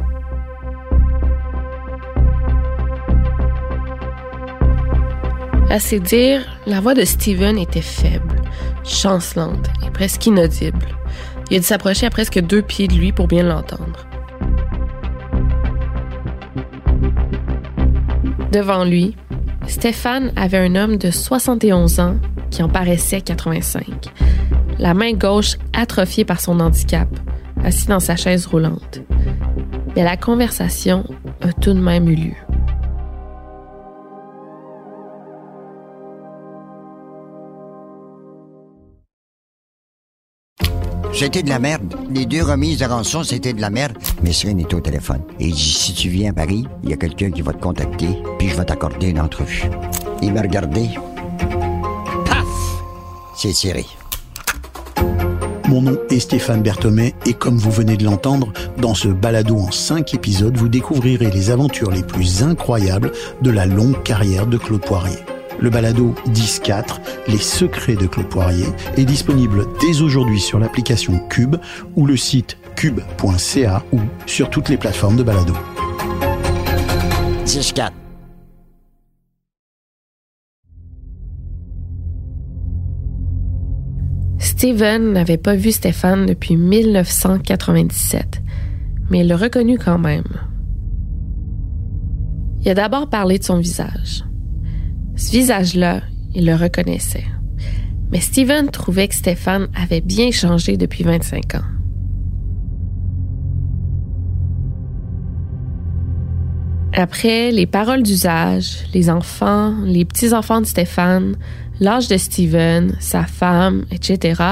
À 5.68 5.80
ses 5.80 5.98
dires, 5.98 6.46
la 6.68 6.80
voix 6.80 6.94
de 6.94 7.04
Steven 7.04 7.58
était 7.58 7.80
faible, 7.82 8.40
chancelante 8.84 9.66
et 9.84 9.90
presque 9.90 10.24
inaudible. 10.26 10.86
Il 11.50 11.56
a 11.56 11.60
dû 11.60 11.66
s'approcher 11.66 12.06
à 12.06 12.10
presque 12.10 12.40
deux 12.40 12.62
pieds 12.62 12.88
de 12.88 12.94
lui 12.94 13.12
pour 13.12 13.28
bien 13.28 13.42
l'entendre. 13.42 14.06
Devant 18.52 18.84
lui, 18.84 19.16
Stéphane 19.66 20.32
avait 20.36 20.58
un 20.58 20.74
homme 20.76 20.96
de 20.96 21.10
71 21.10 22.00
ans 22.00 22.16
qui 22.50 22.62
en 22.62 22.68
paraissait 22.68 23.20
85, 23.20 23.84
la 24.78 24.94
main 24.94 25.12
gauche 25.12 25.56
atrophiée 25.72 26.24
par 26.24 26.40
son 26.40 26.60
handicap, 26.60 27.08
assis 27.64 27.86
dans 27.86 28.00
sa 28.00 28.16
chaise 28.16 28.46
roulante. 28.46 29.00
Mais 29.94 30.04
la 30.04 30.16
conversation 30.16 31.04
a 31.42 31.52
tout 31.52 31.74
de 31.74 31.80
même 31.80 32.08
eu 32.08 32.14
lieu. 32.14 32.45
C'était 41.18 41.42
de 41.42 41.48
la 41.48 41.58
merde. 41.58 41.94
Les 42.10 42.26
deux 42.26 42.42
remises 42.42 42.80
de 42.80 42.84
rançon, 42.84 43.24
c'était 43.24 43.54
de 43.54 43.60
la 43.62 43.70
merde. 43.70 43.96
Mais 44.22 44.34
Cyril 44.34 44.60
est 44.60 44.74
au 44.74 44.80
téléphone. 44.80 45.22
Et 45.40 45.50
si 45.50 45.94
tu 45.94 46.10
viens 46.10 46.30
à 46.30 46.34
Paris, 46.34 46.66
il 46.84 46.90
y 46.90 46.92
a 46.92 46.98
quelqu'un 46.98 47.30
qui 47.30 47.40
va 47.40 47.54
te 47.54 47.62
contacter, 47.62 48.08
puis 48.38 48.50
je 48.50 48.54
vais 48.54 48.66
t'accorder 48.66 49.08
une 49.08 49.20
entrevue. 49.20 49.62
Il 50.20 50.34
m'a 50.34 50.42
regardé. 50.42 50.90
Paf! 52.26 52.44
C'est 53.34 53.52
Thierry. 53.52 53.86
Mon 55.68 55.80
nom 55.80 55.96
est 56.10 56.20
Stéphane 56.20 56.62
Berthomé 56.62 57.14
et 57.24 57.32
comme 57.32 57.56
vous 57.56 57.70
venez 57.70 57.96
de 57.96 58.04
l'entendre, 58.04 58.52
dans 58.76 58.94
ce 58.94 59.08
balado 59.08 59.56
en 59.56 59.70
cinq 59.70 60.12
épisodes, 60.12 60.56
vous 60.58 60.68
découvrirez 60.68 61.30
les 61.30 61.50
aventures 61.50 61.90
les 61.90 62.02
plus 62.02 62.42
incroyables 62.42 63.10
de 63.40 63.50
la 63.50 63.64
longue 63.64 64.02
carrière 64.02 64.46
de 64.46 64.58
Claude 64.58 64.82
Poirier. 64.82 65.16
Le 65.58 65.70
balado 65.70 66.14
10-4, 66.28 67.00
Les 67.28 67.38
secrets 67.38 67.96
de 67.96 68.06
Claude 68.06 68.28
Poirier, 68.28 68.66
est 68.96 69.04
disponible 69.04 69.66
dès 69.80 70.02
aujourd'hui 70.02 70.40
sur 70.40 70.58
l'application 70.58 71.18
Cube 71.28 71.56
ou 71.94 72.06
le 72.06 72.16
site 72.16 72.58
cube.ca 72.76 73.82
ou 73.92 74.00
sur 74.26 74.50
toutes 74.50 74.68
les 74.68 74.76
plateformes 74.76 75.16
de 75.16 75.22
balado. 75.22 75.54
10-4. 77.44 77.90
Steven 84.38 85.12
n'avait 85.12 85.36
pas 85.36 85.54
vu 85.54 85.70
Stéphane 85.72 86.26
depuis 86.26 86.56
1997, 86.56 88.40
mais 89.10 89.20
il 89.20 89.28
l'a 89.28 89.36
reconnu 89.36 89.78
quand 89.78 89.98
même. 89.98 90.24
Il 92.60 92.68
a 92.70 92.74
d'abord 92.74 93.08
parlé 93.08 93.38
de 93.38 93.44
son 93.44 93.58
visage. 93.58 94.24
Ce 95.16 95.32
visage-là, 95.32 96.02
il 96.34 96.46
le 96.46 96.54
reconnaissait. 96.54 97.24
Mais 98.12 98.20
Steven 98.20 98.70
trouvait 98.70 99.08
que 99.08 99.14
Stéphane 99.14 99.68
avait 99.74 100.02
bien 100.02 100.30
changé 100.30 100.76
depuis 100.76 101.04
25 101.04 101.54
ans. 101.56 101.64
Après 106.92 107.50
les 107.50 107.66
paroles 107.66 108.02
d'usage, 108.02 108.86
les 108.94 109.10
enfants, 109.10 109.74
les 109.84 110.04
petits-enfants 110.04 110.60
de 110.60 110.66
Stéphane, 110.66 111.36
l'âge 111.80 112.08
de 112.08 112.16
Steven, 112.16 112.96
sa 113.00 113.24
femme, 113.24 113.84
etc., 113.90 114.42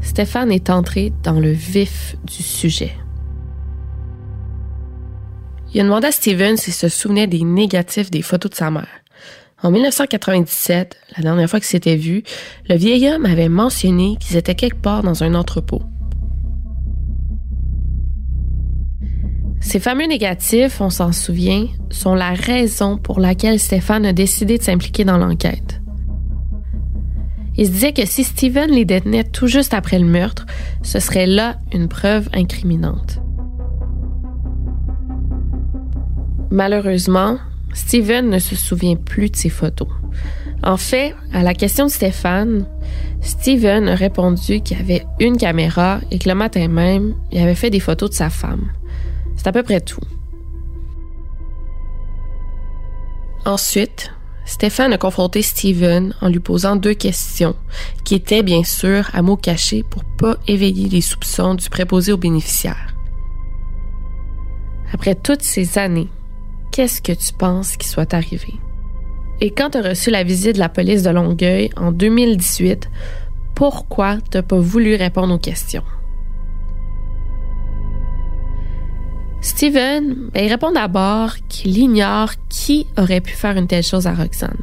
Stéphane 0.00 0.50
est 0.50 0.70
entré 0.70 1.12
dans 1.22 1.38
le 1.38 1.50
vif 1.50 2.16
du 2.24 2.42
sujet. 2.42 2.92
Il 5.72 5.80
a 5.80 5.84
demandé 5.84 6.08
à 6.08 6.12
Steven 6.12 6.56
s'il 6.56 6.72
se 6.72 6.88
souvenait 6.88 7.28
des 7.28 7.44
négatifs 7.44 8.10
des 8.10 8.22
photos 8.22 8.50
de 8.50 8.56
sa 8.56 8.70
mère. 8.70 8.99
En 9.62 9.70
1997, 9.70 10.96
la 11.18 11.22
dernière 11.22 11.50
fois 11.50 11.60
qu'ils 11.60 11.66
s'étaient 11.66 11.96
vus, 11.96 12.22
le 12.68 12.76
vieil 12.76 13.10
homme 13.10 13.26
avait 13.26 13.50
mentionné 13.50 14.16
qu'ils 14.18 14.36
étaient 14.36 14.54
quelque 14.54 14.80
part 14.80 15.02
dans 15.02 15.22
un 15.22 15.34
entrepôt. 15.34 15.82
Ces 19.60 19.78
fameux 19.78 20.06
négatifs, 20.06 20.80
on 20.80 20.88
s'en 20.88 21.12
souvient, 21.12 21.66
sont 21.90 22.14
la 22.14 22.30
raison 22.30 22.96
pour 22.96 23.20
laquelle 23.20 23.58
Stéphane 23.58 24.06
a 24.06 24.14
décidé 24.14 24.56
de 24.56 24.62
s'impliquer 24.62 25.04
dans 25.04 25.18
l'enquête. 25.18 25.82
Il 27.56 27.66
se 27.66 27.72
disait 27.72 27.92
que 27.92 28.06
si 28.06 28.24
Steven 28.24 28.70
les 28.70 28.86
détenait 28.86 29.24
tout 29.24 29.46
juste 29.46 29.74
après 29.74 29.98
le 29.98 30.06
meurtre, 30.06 30.46
ce 30.82 30.98
serait 30.98 31.26
là 31.26 31.58
une 31.72 31.88
preuve 31.88 32.30
incriminante. 32.32 33.20
Malheureusement, 36.50 37.36
Steven 37.72 38.28
ne 38.28 38.38
se 38.38 38.56
souvient 38.56 38.96
plus 38.96 39.30
de 39.30 39.36
ces 39.36 39.48
photos. 39.48 39.88
En 40.62 40.76
fait, 40.76 41.14
à 41.32 41.42
la 41.42 41.54
question 41.54 41.86
de 41.86 41.90
Stéphane, 41.90 42.66
Steven 43.20 43.88
a 43.88 43.94
répondu 43.94 44.60
qu'il 44.60 44.78
avait 44.78 45.06
une 45.18 45.36
caméra 45.36 46.00
et 46.10 46.18
que 46.18 46.28
le 46.28 46.34
matin 46.34 46.68
même, 46.68 47.14
il 47.32 47.40
avait 47.40 47.54
fait 47.54 47.70
des 47.70 47.80
photos 47.80 48.10
de 48.10 48.14
sa 48.14 48.30
femme. 48.30 48.70
C'est 49.36 49.46
à 49.46 49.52
peu 49.52 49.62
près 49.62 49.80
tout. 49.80 50.00
Ensuite, 53.46 54.12
Stéphane 54.44 54.92
a 54.92 54.98
confronté 54.98 55.42
Steven 55.42 56.14
en 56.20 56.28
lui 56.28 56.40
posant 56.40 56.76
deux 56.76 56.92
questions, 56.92 57.54
qui 58.04 58.16
étaient 58.16 58.42
bien 58.42 58.64
sûr 58.64 59.08
à 59.12 59.22
mots 59.22 59.36
cachés 59.36 59.82
pour 59.82 60.04
pas 60.04 60.36
éveiller 60.46 60.88
les 60.88 61.00
soupçons 61.00 61.54
du 61.54 61.70
préposé 61.70 62.12
aux 62.12 62.18
bénéficiaires. 62.18 62.94
Après 64.92 65.14
toutes 65.14 65.42
ces 65.42 65.78
années, 65.78 66.08
qu'est-ce 66.70 67.02
que 67.02 67.12
tu 67.12 67.32
penses 67.32 67.76
qui 67.76 67.88
soit 67.88 68.14
arrivé? 68.14 68.54
Et 69.40 69.50
quand 69.50 69.70
tu 69.70 69.78
as 69.78 69.88
reçu 69.90 70.10
la 70.10 70.22
visite 70.22 70.54
de 70.54 70.58
la 70.60 70.68
police 70.68 71.02
de 71.02 71.10
Longueuil 71.10 71.70
en 71.76 71.92
2018, 71.92 72.90
pourquoi 73.54 74.18
t'as 74.30 74.42
pas 74.42 74.58
voulu 74.58 74.94
répondre 74.94 75.34
aux 75.34 75.38
questions? 75.38 75.84
Steven, 79.40 80.28
ben, 80.34 80.48
répond 80.48 80.70
d'abord 80.70 81.36
qu'il 81.48 81.78
ignore 81.78 82.32
qui 82.50 82.86
aurait 82.98 83.22
pu 83.22 83.32
faire 83.32 83.56
une 83.56 83.66
telle 83.66 83.82
chose 83.82 84.06
à 84.06 84.14
Roxane. 84.14 84.60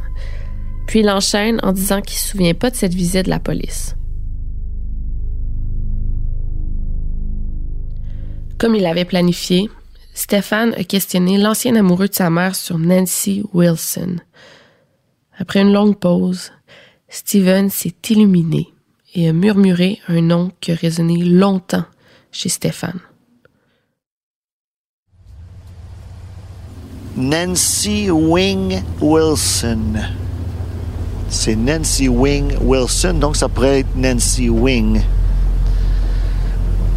Puis 0.86 1.00
il 1.00 1.10
enchaîne 1.10 1.60
en 1.64 1.72
disant 1.72 2.02
qu'il 2.02 2.18
se 2.18 2.30
souvient 2.30 2.54
pas 2.54 2.70
de 2.70 2.76
cette 2.76 2.94
visite 2.94 3.26
de 3.26 3.32
la 3.32 3.40
police. 3.40 3.96
Comme 8.60 8.76
il 8.76 8.84
l'avait 8.84 9.06
planifié, 9.06 9.70
Stéphane 10.18 10.74
a 10.74 10.84
questionné 10.84 11.38
l'ancien 11.38 11.76
amoureux 11.76 12.08
de 12.08 12.16
sa 12.16 12.32
mère 12.32 12.56
sur 12.56 12.80
Nancy 12.80 13.44
Wilson. 13.54 14.16
Après 15.38 15.62
une 15.62 15.72
longue 15.72 15.96
pause, 15.96 16.52
Steven 17.08 17.70
s'est 17.70 17.94
illuminé 18.10 18.68
et 19.14 19.30
a 19.30 19.34
murmuré 19.34 20.00
un 20.08 20.22
nom 20.22 20.52
qui 20.60 20.72
a 20.72 20.76
résonné 20.76 21.18
longtemps 21.18 21.86
chez 22.32 22.50
Stéphane. 22.50 23.00
Nancy 27.16 28.10
Wing 28.10 28.82
Wilson. 29.00 30.02
C'est 31.30 31.56
Nancy 31.56 32.08
Wing 32.08 32.58
Wilson, 32.62 33.20
donc 33.20 33.36
ça 33.36 33.48
pourrait 33.48 33.82
être 33.82 33.96
Nancy 33.96 34.50
Wing. 34.50 35.00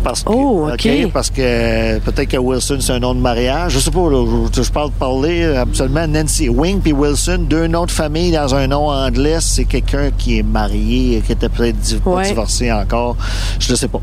Parce 0.02 0.22
que, 0.22 0.30
Oh, 0.32 0.68
OK. 0.72 0.88
Parce 1.12 1.28
que 1.30 1.98
peut-être 1.98 2.28
que 2.30 2.36
Wilson, 2.38 2.78
c'est 2.80 2.92
un 2.92 3.00
nom 3.00 3.14
de 3.14 3.20
mariage. 3.20 3.72
Je 3.72 3.78
sais 3.80 3.90
pas, 3.90 4.08
là, 4.10 4.24
je, 4.54 4.62
je 4.62 4.70
parle 4.72 4.88
de 4.90 4.94
parler 4.94 5.42
euh, 5.42 5.60
absolument 5.62 6.06
Nancy 6.08 6.48
Wing 6.48 6.80
puis 6.80 6.92
Wilson, 6.92 7.44
deux 7.48 7.66
noms 7.66 7.84
de 7.84 7.90
famille 7.90 8.32
dans 8.32 8.54
un 8.54 8.66
nom 8.66 8.88
anglais, 8.88 9.36
c'est 9.40 9.64
quelqu'un 9.64 10.10
qui 10.16 10.38
est 10.38 10.42
marié, 10.42 11.22
qui 11.26 11.32
était 11.32 11.48
peut-être 11.50 11.76
di- 11.78 11.96
pas 11.96 12.10
Ouais. 12.12 12.26
divorcé 12.28 12.72
encore. 12.72 13.16
Je 13.58 13.70
ne 13.72 13.76
sais 13.76 13.88
pas. 13.88 14.00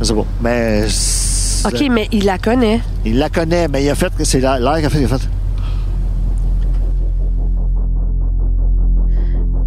Je 0.00 0.04
sais 0.04 0.14
pas. 0.14 0.26
Mais. 0.42 0.84
OK, 1.66 1.84
mais 1.90 2.08
il 2.12 2.24
la 2.24 2.36
connaît. 2.38 2.80
Il 3.04 3.18
la 3.18 3.28
connaît, 3.28 3.68
mais 3.68 3.84
il 3.84 3.90
a 3.90 3.94
fait 3.94 4.12
que 4.16 4.24
c'est 4.24 4.40
l'air 4.40 4.58
l'air 4.58 4.76
qu'il 4.76 4.86
a 4.86 4.90
fait. 4.90 4.98
il 4.98 5.04
a 5.04 5.08
fait. 5.08 5.28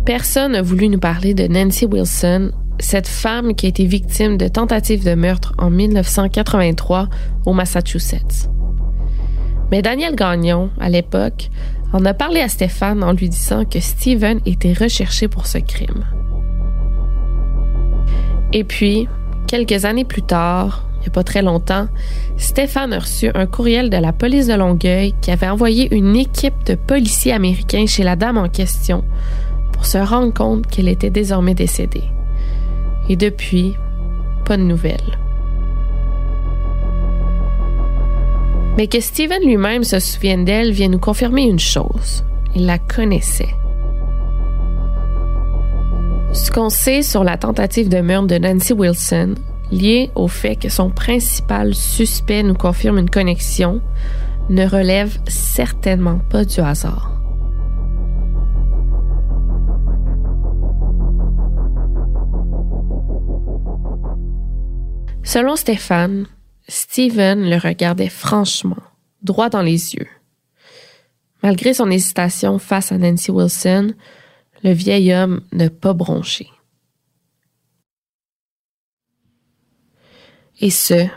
Personne 0.06 0.54
n'a 0.54 0.62
voulu 0.62 0.88
nous 0.90 1.00
parler 1.00 1.34
de 1.34 1.48
Nancy 1.48 1.86
Wilson, 1.86 2.52
cette 2.80 3.08
femme 3.08 3.56
qui 3.56 3.66
a 3.66 3.70
été 3.70 3.86
victime 3.86 4.38
de 4.38 4.48
tentatives 4.48 5.04
de 5.04 5.16
meurtre 5.16 5.54
en 5.58 5.70
1983 5.70 7.10
au 7.46 7.54
Massachusetts. 7.54 8.50
Mais 9.72 9.82
Daniel 9.82 10.16
Gagnon, 10.16 10.70
à 10.80 10.90
l'époque, 10.90 11.50
en 11.94 12.06
a 12.06 12.14
parlé 12.14 12.42
à 12.42 12.50
Stéphane 12.50 13.04
en 13.04 13.14
lui 13.14 13.30
disant 13.30 13.66
que 13.66 13.80
Steven 13.80 14.40
était 14.46 14.74
recherché 14.74 15.28
pour 15.28 15.48
ce 15.48 15.58
crime. 15.58 16.06
Et 18.54 18.64
puis, 18.64 19.08
quelques 19.48 19.86
années 19.86 20.06
plus 20.06 20.22
tard, 20.22 20.86
il 20.98 21.02
n'y 21.02 21.08
a 21.08 21.12
pas 21.12 21.24
très 21.24 21.42
longtemps, 21.42 21.88
Stéphane 22.38 22.94
a 22.94 23.00
reçu 23.00 23.30
un 23.34 23.46
courriel 23.46 23.90
de 23.90 23.98
la 23.98 24.14
police 24.14 24.48
de 24.48 24.54
Longueuil 24.54 25.14
qui 25.22 25.32
avait 25.32 25.50
envoyé 25.50 25.94
une 25.96 26.16
équipe 26.16 26.64
de 26.66 26.76
policiers 26.76 27.34
américains 27.34 27.86
chez 27.86 28.04
la 28.04 28.16
dame 28.16 28.38
en 28.38 28.50
question 28.50 29.04
pour 29.74 29.86
se 29.86 29.98
rendre 29.98 30.34
compte 30.34 30.68
qu'elle 30.68 30.88
était 30.88 31.10
désormais 31.10 31.54
décédée. 31.54 32.04
Et 33.10 33.16
depuis, 33.16 33.76
pas 34.46 34.58
de 34.58 34.64
nouvelles. 34.64 35.18
Mais 38.78 38.88
que 38.88 39.00
Steven 39.00 39.42
lui-même 39.44 39.84
se 39.84 40.00
souvienne 40.00 40.46
d'elle 40.46 40.72
vient 40.72 40.90
nous 40.90 41.00
confirmer 41.00 41.44
une 41.44 41.60
chose. 41.60 42.24
Il 42.56 42.66
la 42.66 42.78
connaissait. 42.78 43.56
Ce 46.34 46.52
qu'on 46.52 46.70
sait 46.70 47.02
sur 47.02 47.24
la 47.24 47.38
tentative 47.38 47.90
de 47.90 48.02
meurtre 48.02 48.28
de 48.28 48.38
Nancy 48.38 48.74
Wilson, 48.74 49.36
lié 49.72 50.12
au 50.16 50.28
fait 50.28 50.56
que 50.56 50.70
son 50.70 50.90
principal 50.90 51.74
suspect 51.74 52.44
nous 52.44 52.54
confirme 52.54 53.00
une 53.00 53.10
connexion, 53.10 53.82
ne 54.50 54.68
relève 54.68 55.18
certainement 55.28 56.20
pas 56.30 56.46
du 56.46 56.60
hasard. 56.60 57.17
Selon 65.28 65.58
Stéphane, 65.58 66.26
Steven 66.70 67.50
le 67.50 67.58
regardait 67.58 68.08
franchement, 68.08 68.82
droit 69.24 69.50
dans 69.50 69.62
les 69.62 69.94
yeux. 69.94 70.08
Malgré 71.44 71.74
son 71.74 71.92
hésitation 71.92 72.60
face 72.60 72.94
à 72.94 72.98
Nancy 72.98 73.32
Wilson, 73.32 73.94
le 74.64 74.72
vieil 74.72 75.14
homme 75.14 75.42
n'a 75.52 75.70
pas 75.70 75.92
bronché. 75.92 76.48
Et 80.62 80.70
ce, 80.70 81.10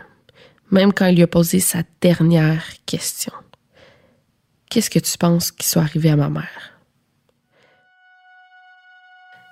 même 0.72 0.92
quand 0.92 1.06
il 1.06 1.14
lui 1.14 1.22
a 1.22 1.28
posé 1.28 1.60
sa 1.60 1.84
dernière 2.00 2.64
question. 2.86 3.32
Qu'est-ce 4.68 4.90
que 4.90 4.98
tu 4.98 5.16
penses 5.18 5.52
qui 5.52 5.68
soit 5.68 5.82
arrivé 5.82 6.10
à 6.10 6.16
ma 6.16 6.30
mère? 6.30 6.80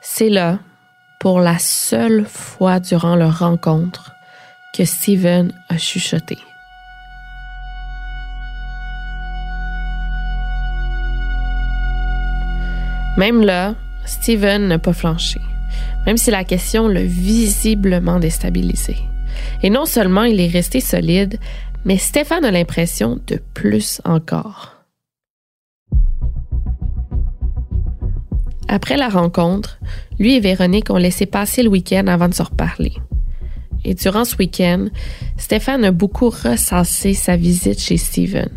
C'est 0.02 0.30
là, 0.30 0.58
pour 1.20 1.38
la 1.38 1.60
seule 1.60 2.26
fois 2.26 2.80
durant 2.80 3.14
leur 3.14 3.38
rencontre, 3.38 4.17
que 4.78 4.84
Steven 4.84 5.50
a 5.68 5.76
chuchoté. 5.76 6.38
Même 13.16 13.42
là, 13.42 13.74
Steven 14.06 14.68
n'a 14.68 14.78
pas 14.78 14.92
flanché, 14.92 15.40
même 16.06 16.16
si 16.16 16.30
la 16.30 16.44
question 16.44 16.86
l'a 16.86 17.02
visiblement 17.02 18.20
déstabilisé. 18.20 18.96
Et 19.64 19.70
non 19.70 19.84
seulement 19.84 20.22
il 20.22 20.38
est 20.40 20.46
resté 20.46 20.78
solide, 20.78 21.40
mais 21.84 21.98
Stéphane 21.98 22.44
a 22.44 22.52
l'impression 22.52 23.18
de 23.26 23.42
plus 23.54 24.00
encore. 24.04 24.76
Après 28.68 28.96
la 28.96 29.08
rencontre, 29.08 29.80
lui 30.20 30.36
et 30.36 30.40
Véronique 30.40 30.90
ont 30.90 30.98
laissé 30.98 31.26
passer 31.26 31.64
le 31.64 31.68
week-end 31.68 32.06
avant 32.06 32.28
de 32.28 32.34
se 32.34 32.44
reparler. 32.44 32.92
Et 33.84 33.94
durant 33.94 34.24
ce 34.24 34.36
week-end, 34.36 34.86
Stéphane 35.36 35.84
a 35.84 35.92
beaucoup 35.92 36.30
ressassé 36.30 37.14
sa 37.14 37.36
visite 37.36 37.80
chez 37.80 37.96
Steven. 37.96 38.50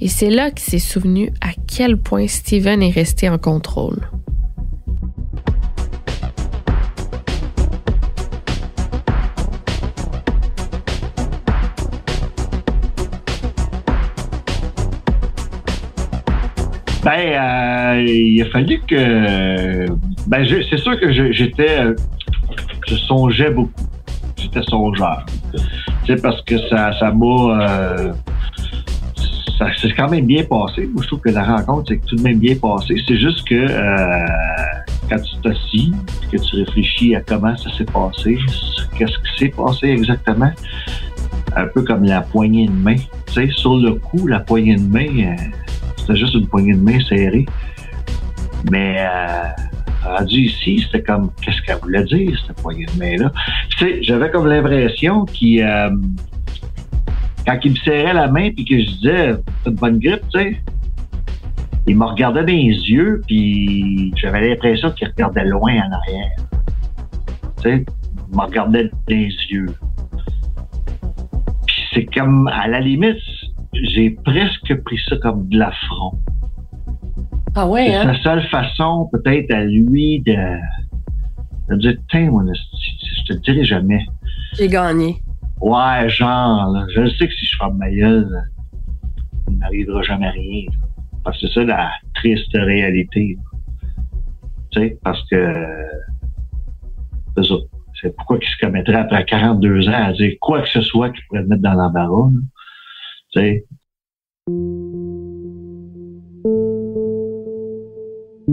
Et 0.00 0.08
c'est 0.08 0.30
là 0.30 0.50
qu'il 0.50 0.60
s'est 0.60 0.78
souvenu 0.78 1.30
à 1.40 1.50
quel 1.66 1.96
point 1.96 2.26
Steven 2.26 2.82
est 2.82 2.90
resté 2.90 3.28
en 3.28 3.38
contrôle. 3.38 4.08
Ben, 17.04 17.12
euh, 17.12 18.02
il 18.02 18.40
a 18.40 18.46
fallu 18.46 18.80
que. 18.80 19.86
Ben, 20.26 20.46
c'est 20.70 20.78
sûr 20.78 20.98
que 20.98 21.12
j'étais. 21.32 21.82
Je 22.86 22.94
songeais 22.94 23.50
beaucoup. 23.50 23.72
J'étais 24.44 24.62
songeur. 24.68 25.24
Tu 25.52 25.60
sais, 26.06 26.20
parce 26.20 26.40
que 26.42 26.58
ça, 26.68 26.92
ça 26.98 27.10
m'a. 27.10 27.62
Euh, 27.62 28.12
ça 29.58 29.66
s'est 29.80 29.92
quand 29.96 30.10
même 30.10 30.26
bien 30.26 30.44
passé. 30.44 30.88
Moi, 30.92 31.02
je 31.02 31.06
trouve 31.08 31.20
que 31.20 31.30
la 31.30 31.44
rencontre 31.44 31.88
s'est 31.88 32.00
tout 32.06 32.16
de 32.16 32.22
même 32.22 32.38
bien 32.38 32.56
passé. 32.56 32.96
C'est 33.06 33.18
juste 33.18 33.46
que 33.46 33.54
euh, 33.54 34.26
quand 35.08 35.18
tu 35.18 35.36
t'assis, 35.42 35.92
que 36.30 36.36
tu 36.36 36.56
réfléchis 36.56 37.14
à 37.14 37.20
comment 37.20 37.56
ça 37.56 37.70
s'est 37.76 37.84
passé, 37.84 38.38
qu'est-ce 38.98 39.12
qui 39.18 39.38
s'est 39.38 39.54
passé 39.56 39.88
exactement, 39.88 40.50
un 41.56 41.66
peu 41.66 41.82
comme 41.82 42.04
la 42.04 42.22
poignée 42.22 42.66
de 42.66 42.72
main. 42.72 42.96
Tu 43.26 43.32
sais, 43.32 43.48
sur 43.52 43.76
le 43.76 43.94
coup, 43.94 44.26
la 44.26 44.40
poignée 44.40 44.76
de 44.76 44.82
main, 44.82 45.06
euh, 45.06 45.36
c'était 45.96 46.16
juste 46.16 46.34
une 46.34 46.46
poignée 46.46 46.74
de 46.74 46.82
main 46.82 46.98
serrée. 47.08 47.46
Mais 48.70 48.96
euh, 48.98 49.48
rendu 50.04 50.46
ici, 50.46 50.84
c'était 50.84 51.02
comme, 51.02 51.30
qu'est-ce 51.42 51.60
qu'elle 51.62 51.78
voulait 51.78 52.04
dire, 52.04 52.38
cette 52.46 52.56
poignée 52.56 52.86
de 52.86 52.98
main-là? 52.98 53.32
Tu 53.70 53.78
sais, 53.78 54.02
j'avais 54.02 54.30
comme 54.30 54.46
l'impression 54.46 55.24
qu'il... 55.24 55.62
Euh, 55.62 55.90
quand 57.46 57.58
il 57.62 57.72
me 57.72 57.76
serrait 57.76 58.14
la 58.14 58.28
main 58.28 58.50
puis 58.50 58.64
que 58.64 58.78
je 58.80 58.86
disais 58.86 59.34
t'as 59.62 59.70
une 59.70 59.76
bonne 59.76 59.98
grippe, 59.98 60.22
tu 60.32 60.40
sais, 60.40 60.56
il 61.86 61.96
me 61.96 62.06
regardait 62.06 62.40
dans 62.40 62.46
les 62.46 62.72
yeux 62.88 63.20
puis 63.26 64.12
j'avais 64.16 64.48
l'impression 64.48 64.90
qu'il 64.92 65.08
regardait 65.08 65.44
loin 65.44 65.74
en 65.74 65.92
arrière. 65.92 66.30
Tu 67.58 67.62
sais, 67.62 67.84
il 68.30 68.36
me 68.36 68.42
regardait 68.42 68.84
dans 68.84 68.98
les 69.08 69.28
yeux. 69.50 69.74
Puis 71.66 71.76
c'est 71.92 72.06
comme, 72.14 72.48
à 72.48 72.66
la 72.68 72.80
limite, 72.80 73.18
j'ai 73.74 74.10
presque 74.24 74.82
pris 74.82 74.98
ça 75.08 75.16
comme 75.18 75.48
de 75.48 75.58
l'affront. 75.58 76.18
Ah 77.54 77.66
ouais, 77.66 77.86
C'est 77.86 77.94
hein? 77.94 78.14
sa 78.14 78.22
seule 78.22 78.48
façon, 78.48 79.08
peut-être, 79.12 79.52
à 79.52 79.64
lui 79.64 80.20
de, 80.22 80.36
de 81.68 81.76
dire, 81.76 81.96
tiens, 82.10 82.30
mon 82.30 82.44
je 82.52 83.24
te 83.26 83.32
le 83.32 83.40
dirai 83.40 83.64
jamais. 83.64 84.04
J'ai 84.54 84.68
gagné. 84.68 85.16
Ouais, 85.60 86.08
genre, 86.08 86.70
là, 86.72 86.84
je 86.94 87.08
sais 87.10 87.28
que 87.28 87.34
si 87.34 87.46
je 87.46 87.56
ferme 87.56 87.78
ma 87.78 87.90
gueule, 87.90 88.28
il 89.48 89.58
n'arrivera 89.58 90.02
jamais 90.02 90.30
rien. 90.30 90.66
Parce 91.22 91.40
que 91.40 91.46
c'est 91.48 91.54
ça 91.54 91.64
la 91.64 91.90
triste 92.14 92.50
réalité. 92.54 93.38
Tu 94.72 94.80
sais, 94.80 94.98
parce 95.02 95.22
que 95.30 95.54
c'est 97.36 97.44
ça. 97.44 97.54
C'est 98.02 98.14
pourquoi 98.16 98.38
qu'il 98.38 98.48
se 98.48 98.58
commettrait 98.60 98.96
après 98.96 99.24
42 99.24 99.88
ans 99.88 99.92
à 99.92 100.12
dire 100.12 100.34
quoi 100.40 100.60
que 100.62 100.68
ce 100.68 100.82
soit 100.82 101.10
qui 101.10 101.22
pourrait 101.28 101.42
le 101.42 101.46
mettre 101.48 101.62
dans 101.62 101.74
l'embarras. 101.74 102.28
Tu 103.32 103.40
sais. 103.40 103.64
En 108.46 108.50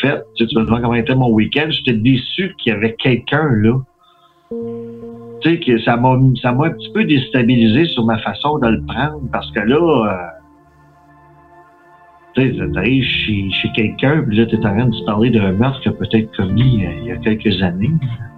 fait, 0.00 0.24
tu, 0.36 0.46
tu 0.46 0.56
me 0.56 0.64
demandes 0.64 0.80
comment 0.80 0.94
était 0.94 1.14
mon 1.14 1.30
week-end. 1.30 1.66
J'étais 1.68 1.92
déçu 1.92 2.54
qu'il 2.56 2.72
y 2.72 2.76
avait 2.76 2.94
quelqu'un 2.94 3.50
là. 3.52 3.78
Tu 5.42 5.50
sais, 5.50 5.60
que 5.60 5.78
ça 5.82 5.98
m'a 5.98 6.18
ça 6.40 6.52
m'a 6.52 6.68
un 6.68 6.70
petit 6.70 6.90
peu 6.92 7.04
déstabilisé 7.04 7.84
sur 7.84 8.06
ma 8.06 8.18
façon 8.20 8.58
de 8.58 8.68
le 8.68 8.82
prendre 8.86 9.20
parce 9.30 9.50
que 9.52 9.60
là, 9.60 9.76
euh, 9.76 10.37
tu 12.38 12.58
sais, 12.58 12.72
t'arrives 12.72 13.04
chez, 13.04 13.50
chez 13.50 13.68
quelqu'un, 13.72 14.22
puis 14.26 14.36
là, 14.36 14.46
t'es 14.46 14.56
en 14.58 14.60
train 14.60 14.86
de 14.86 15.04
parler 15.04 15.30
d'un 15.30 15.52
meurtre 15.52 15.80
qu'il 15.80 15.90
a 15.92 15.94
peut-être 15.94 16.34
commis 16.36 16.84
euh, 16.84 16.90
il 17.02 17.06
y 17.08 17.10
a 17.12 17.16
quelques 17.16 17.62
années, 17.62 17.90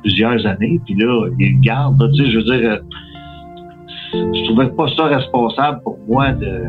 plusieurs 0.03 0.47
années, 0.47 0.81
puis 0.85 0.95
là, 0.95 1.29
il 1.39 1.61
garde, 1.61 2.01
là, 2.01 2.09
tu 2.15 2.25
sais, 2.25 2.31
je 2.31 2.37
veux 2.39 2.45
dire, 2.45 2.71
euh, 2.71 2.79
je 4.35 4.45
trouvais 4.47 4.69
pas 4.71 4.87
ça 4.97 5.05
responsable 5.05 5.81
pour 5.83 5.99
moi 6.09 6.33
de, 6.33 6.63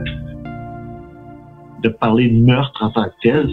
de 1.83 1.89
parler 1.89 2.29
de 2.29 2.39
meurtre 2.45 2.83
en 2.83 2.89
tant 2.91 3.05
que 3.05 3.13
tel. 3.23 3.47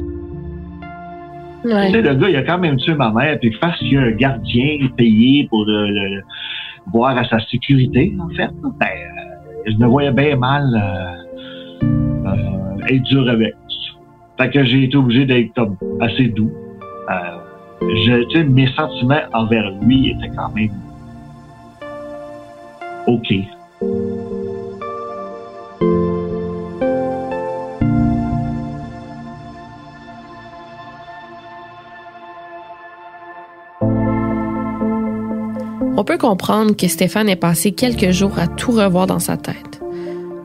Tu 1.86 1.92
sais, 1.92 2.02
le 2.02 2.14
gars, 2.14 2.28
il 2.28 2.36
a 2.36 2.42
quand 2.42 2.58
même 2.58 2.76
tué 2.76 2.94
ma 2.94 3.10
mère, 3.10 3.38
puis 3.40 3.52
face 3.54 3.76
qu'il 3.78 3.92
y 3.94 3.96
a 3.96 4.02
un 4.02 4.10
gardien 4.12 4.88
payé 4.96 5.46
pour 5.48 5.64
le, 5.64 5.86
le- 5.88 6.22
voir 6.92 7.16
à 7.18 7.24
sa 7.24 7.38
sécurité, 7.46 8.14
en 8.20 8.28
fait, 8.30 8.50
ben, 8.80 8.86
euh, 8.86 9.70
je 9.70 9.76
me 9.76 9.86
voyais 9.86 10.12
bien 10.12 10.36
mal 10.36 10.64
euh, 12.24 12.86
être 12.88 13.02
dur 13.02 13.28
avec. 13.28 13.54
Fait 14.38 14.50
que 14.50 14.64
j'ai 14.64 14.84
été 14.84 14.96
obligé 14.96 15.26
d'être 15.26 15.68
assez 16.00 16.28
doux. 16.28 16.52
Euh, 17.10 17.14
je, 17.82 18.42
mes 18.42 18.68
sentiments 18.68 19.20
envers 19.32 19.70
lui 19.82 20.10
étaient 20.10 20.34
quand 20.36 20.50
même 20.54 20.70
OK. 23.08 23.34
On 35.96 36.04
peut 36.04 36.16
comprendre 36.16 36.76
que 36.76 36.86
Stéphane 36.86 37.28
ait 37.28 37.34
passé 37.34 37.72
quelques 37.72 38.12
jours 38.12 38.38
à 38.38 38.46
tout 38.46 38.70
revoir 38.70 39.08
dans 39.08 39.18
sa 39.18 39.36
tête. 39.36 39.77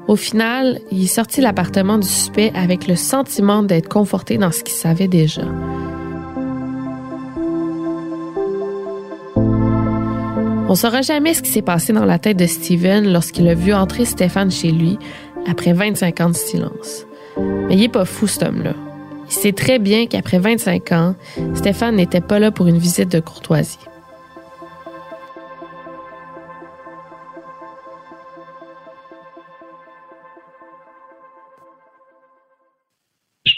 Au 0.08 0.16
final, 0.16 0.80
il 0.92 1.04
est 1.04 1.08
sorti 1.08 1.40
de 1.40 1.44
l'appartement 1.44 1.98
du 1.98 2.08
suspect 2.08 2.52
avec 2.56 2.88
le 2.88 2.96
sentiment 2.96 3.64
d'être 3.64 3.88
conforté 3.88 4.38
dans 4.38 4.52
ce 4.52 4.64
qu'il 4.64 4.76
savait 4.76 5.08
déjà. 5.08 5.44
On 10.68 10.76
saura 10.76 11.02
jamais 11.02 11.34
ce 11.34 11.42
qui 11.42 11.52
s'est 11.52 11.62
passé 11.62 11.94
dans 11.94 12.06
la 12.06 12.20
tête 12.20 12.38
de 12.38 12.48
Steven 12.48 13.12
lorsqu'il 13.14 13.48
a 13.48 13.54
vu 13.54 13.74
entrer 13.74 14.06
Stéphane 14.06 14.52
chez 14.52 14.72
lui 14.72 14.98
après 15.48 15.72
25 15.72 16.22
ans 16.22 16.30
de 16.30 16.36
silence. 16.36 17.06
Mais 17.38 17.76
il 17.76 17.84
est 17.84 17.90
pas 17.90 18.06
fou, 18.06 18.28
cet 18.28 18.44
homme-là. 18.44 18.74
Il 19.28 19.34
sait 19.34 19.52
très 19.54 19.80
bien 19.80 20.08
qu'après 20.08 20.40
25 20.40 20.92
ans, 20.92 21.16
Stéphane 21.54 21.96
n'était 21.96 22.22
pas 22.22 22.40
là 22.40 22.52
pour 22.52 22.68
une 22.68 22.78
visite 22.78 23.12
de 23.12 23.20
courtoisie. 23.20 23.78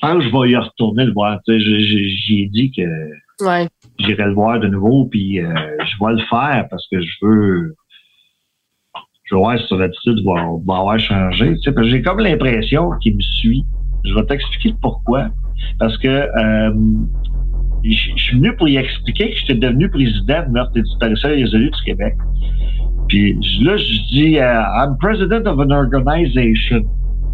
Pense 0.05 0.23
que 0.23 0.29
je 0.29 0.37
vais 0.41 0.49
y 0.51 0.55
retourner 0.57 1.05
le 1.05 1.13
voir. 1.13 1.39
Tu 1.47 1.53
sais, 1.53 1.59
je- 1.59 1.79
je- 1.79 2.15
J'y 2.25 2.41
ai 2.43 2.47
dit 2.47 2.71
que 2.71 3.45
Ouais. 3.45 3.67
j'irai 3.99 4.25
le 4.25 4.33
voir 4.33 4.59
de 4.59 4.67
nouveau, 4.67 5.05
puis 5.05 5.39
euh, 5.39 5.53
je 5.53 6.05
vais 6.05 6.13
le 6.13 6.25
faire 6.29 6.65
parce 6.69 6.87
que 6.91 7.01
je 7.01 7.11
veux. 7.21 7.75
Je 9.23 9.33
veux 9.35 9.39
voir 9.39 9.57
si 9.59 9.65
son 9.67 9.79
attitude 9.79 10.23
va, 10.23 10.33
va 10.67 10.77
avoir 10.79 10.99
changé. 10.99 11.53
Tu 11.55 11.61
sais, 11.61 11.71
parce 11.71 11.87
que 11.87 11.91
j'ai 11.91 12.01
comme 12.03 12.19
l'impression 12.19 12.91
qu'il 13.01 13.15
me 13.15 13.21
suit. 13.21 13.65
Je 14.03 14.13
vais 14.13 14.23
t'expliquer 14.25 14.75
pourquoi. 14.81 15.29
Parce 15.79 15.97
que 15.97 16.07
euh, 16.07 16.73
je 17.83 17.89
je 18.15 18.23
suis 18.23 18.37
venu 18.37 18.55
pour 18.55 18.67
y 18.69 18.77
expliquer 18.77 19.31
que 19.31 19.35
j'étais 19.37 19.55
devenu 19.55 19.89
président 19.89 20.43
de 20.45 20.51
meurtre 20.51 20.71
et 20.77 20.81
disparition 20.83 21.29
résolue 21.29 21.71
du 21.71 21.81
Québec. 21.85 22.13
Puis 23.07 23.33
là, 23.61 23.77
je 23.77 23.99
dis 24.13 24.37
euh, 24.39 24.61
I'm 24.75 24.95
president 24.99 25.45
of 25.47 25.59
an 25.59 25.71
organization. 25.71 26.83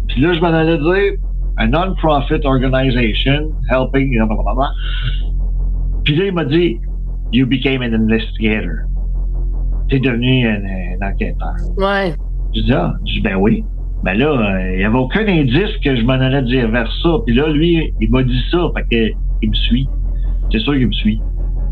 Puis 0.08 0.20
là, 0.22 0.32
je 0.34 0.40
m'en 0.40 0.48
allais 0.48 0.78
dire 0.78 1.18
a 1.62 1.66
non-profit 1.66 2.44
organization 2.44 3.52
helping. 3.70 4.10
blablabla. 4.10 4.72
Puis 6.04 6.16
là, 6.16 6.26
il 6.26 6.32
m'a 6.32 6.44
dit, 6.44 6.78
You 7.32 7.46
became 7.46 7.82
an 7.82 7.94
investigator. 7.94 8.84
T'es 9.88 9.98
devenu 9.98 10.46
un, 10.46 10.60
un 10.64 11.10
enquêteur. 11.10 11.54
Ouais. 11.78 12.14
Je 12.54 12.60
dis, 12.60 12.72
ah, 12.72 12.92
je 13.06 13.14
dis, 13.14 13.20
ben 13.20 13.36
oui. 13.36 13.64
Ben 14.04 14.18
là, 14.18 14.26
euh, 14.26 14.72
il 14.72 14.78
n'y 14.78 14.84
avait 14.84 14.98
aucun 14.98 15.26
indice 15.26 15.76
que 15.82 15.96
je 15.96 16.02
m'en 16.02 16.14
allais 16.14 16.42
dire 16.42 16.68
vers 16.70 16.90
ça. 17.02 17.10
Puis 17.24 17.34
là, 17.34 17.48
lui, 17.48 17.92
il 18.00 18.10
m'a 18.10 18.22
dit 18.22 18.42
ça. 18.50 18.68
Fait 18.76 18.82
que 18.90 19.12
il 19.42 19.50
me 19.50 19.54
suit. 19.54 19.88
C'est 20.50 20.58
sûr 20.58 20.74
qu'il 20.74 20.88
me 20.88 20.92
suit. 20.92 21.20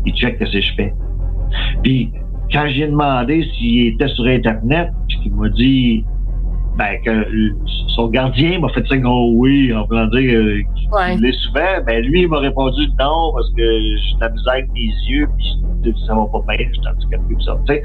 Il 0.05 0.13
check 0.13 0.37
ce 0.39 0.51
que 0.51 0.61
je 0.61 0.73
fais. 0.75 0.93
Puis, 1.83 2.11
quand 2.51 2.67
j'ai 2.69 2.87
demandé 2.87 3.47
s'il 3.53 3.87
était 3.87 4.07
sur 4.07 4.25
Internet, 4.25 4.89
il 5.23 5.31
m'a 5.33 5.49
dit 5.49 6.03
ben, 6.77 7.01
que 7.03 7.27
son 7.95 8.07
gardien 8.07 8.59
m'a 8.59 8.69
fait 8.69 8.85
signe 8.87 9.05
oh 9.05 9.31
oui, 9.35 9.73
en 9.73 9.85
voulant 9.85 10.07
dire 10.07 10.39
euh, 10.39 10.61
qu'il 10.75 11.21
l'est 11.21 11.37
souvent, 11.43 11.83
ben 11.85 12.03
lui, 12.05 12.21
il 12.21 12.27
m'a 12.27 12.39
répondu 12.39 12.87
non 12.99 13.33
parce 13.33 13.49
que 13.51 13.63
j'ai 13.63 14.15
de 14.15 14.21
la 14.21 14.29
misère 14.29 14.53
avec 14.53 14.71
mes 14.73 14.91
yeux, 15.09 15.27
puis 15.37 15.93
ça 16.07 16.15
va 16.15 16.25
pas 16.27 16.55
bien, 16.55 16.67
je 16.67 16.79
suis 16.79 16.87
handicapé, 16.87 17.35
ça. 17.45 17.57
Tu 17.67 17.73
sais, 17.73 17.83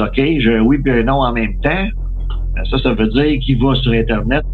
OK, 0.00 0.40
je 0.40 0.60
oui 0.60 0.78
puis 0.78 0.92
un 0.92 1.04
non 1.04 1.22
en 1.22 1.32
même 1.32 1.58
temps. 1.60 1.86
Ben, 2.54 2.64
ça, 2.70 2.78
ça 2.78 2.94
veut 2.94 3.08
dire 3.08 3.38
qu'il 3.40 3.62
va 3.62 3.74
sur 3.76 3.92
Internet. 3.92 4.44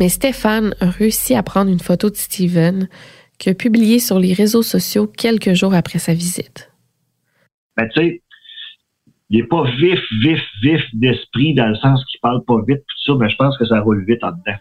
Mais 0.00 0.08
Stéphane 0.08 0.74
a 0.80 0.90
réussi 0.90 1.36
à 1.36 1.44
prendre 1.44 1.70
une 1.70 1.78
photo 1.78 2.10
de 2.10 2.16
Steven 2.16 2.88
a 3.50 3.54
publiée 3.54 3.98
sur 3.98 4.18
les 4.18 4.32
réseaux 4.32 4.62
sociaux 4.62 5.06
quelques 5.06 5.54
jours 5.54 5.74
après 5.74 5.98
sa 5.98 6.14
visite. 6.14 6.70
Ben, 7.76 7.88
tu 7.88 8.00
sais, 8.00 8.22
il 9.30 9.40
n'est 9.40 9.46
pas 9.46 9.64
vif, 9.78 10.00
vif, 10.22 10.40
vif 10.62 10.82
d'esprit 10.92 11.54
dans 11.54 11.68
le 11.68 11.74
sens 11.76 12.04
qu'il 12.04 12.20
parle 12.20 12.44
pas 12.44 12.58
vite, 12.68 12.80
tout 12.80 13.12
ça, 13.12 13.18
mais 13.18 13.30
je 13.30 13.36
pense 13.36 13.56
que 13.56 13.64
ça 13.64 13.80
roule 13.80 14.04
vite 14.06 14.22
en 14.22 14.32
dedans. 14.32 14.58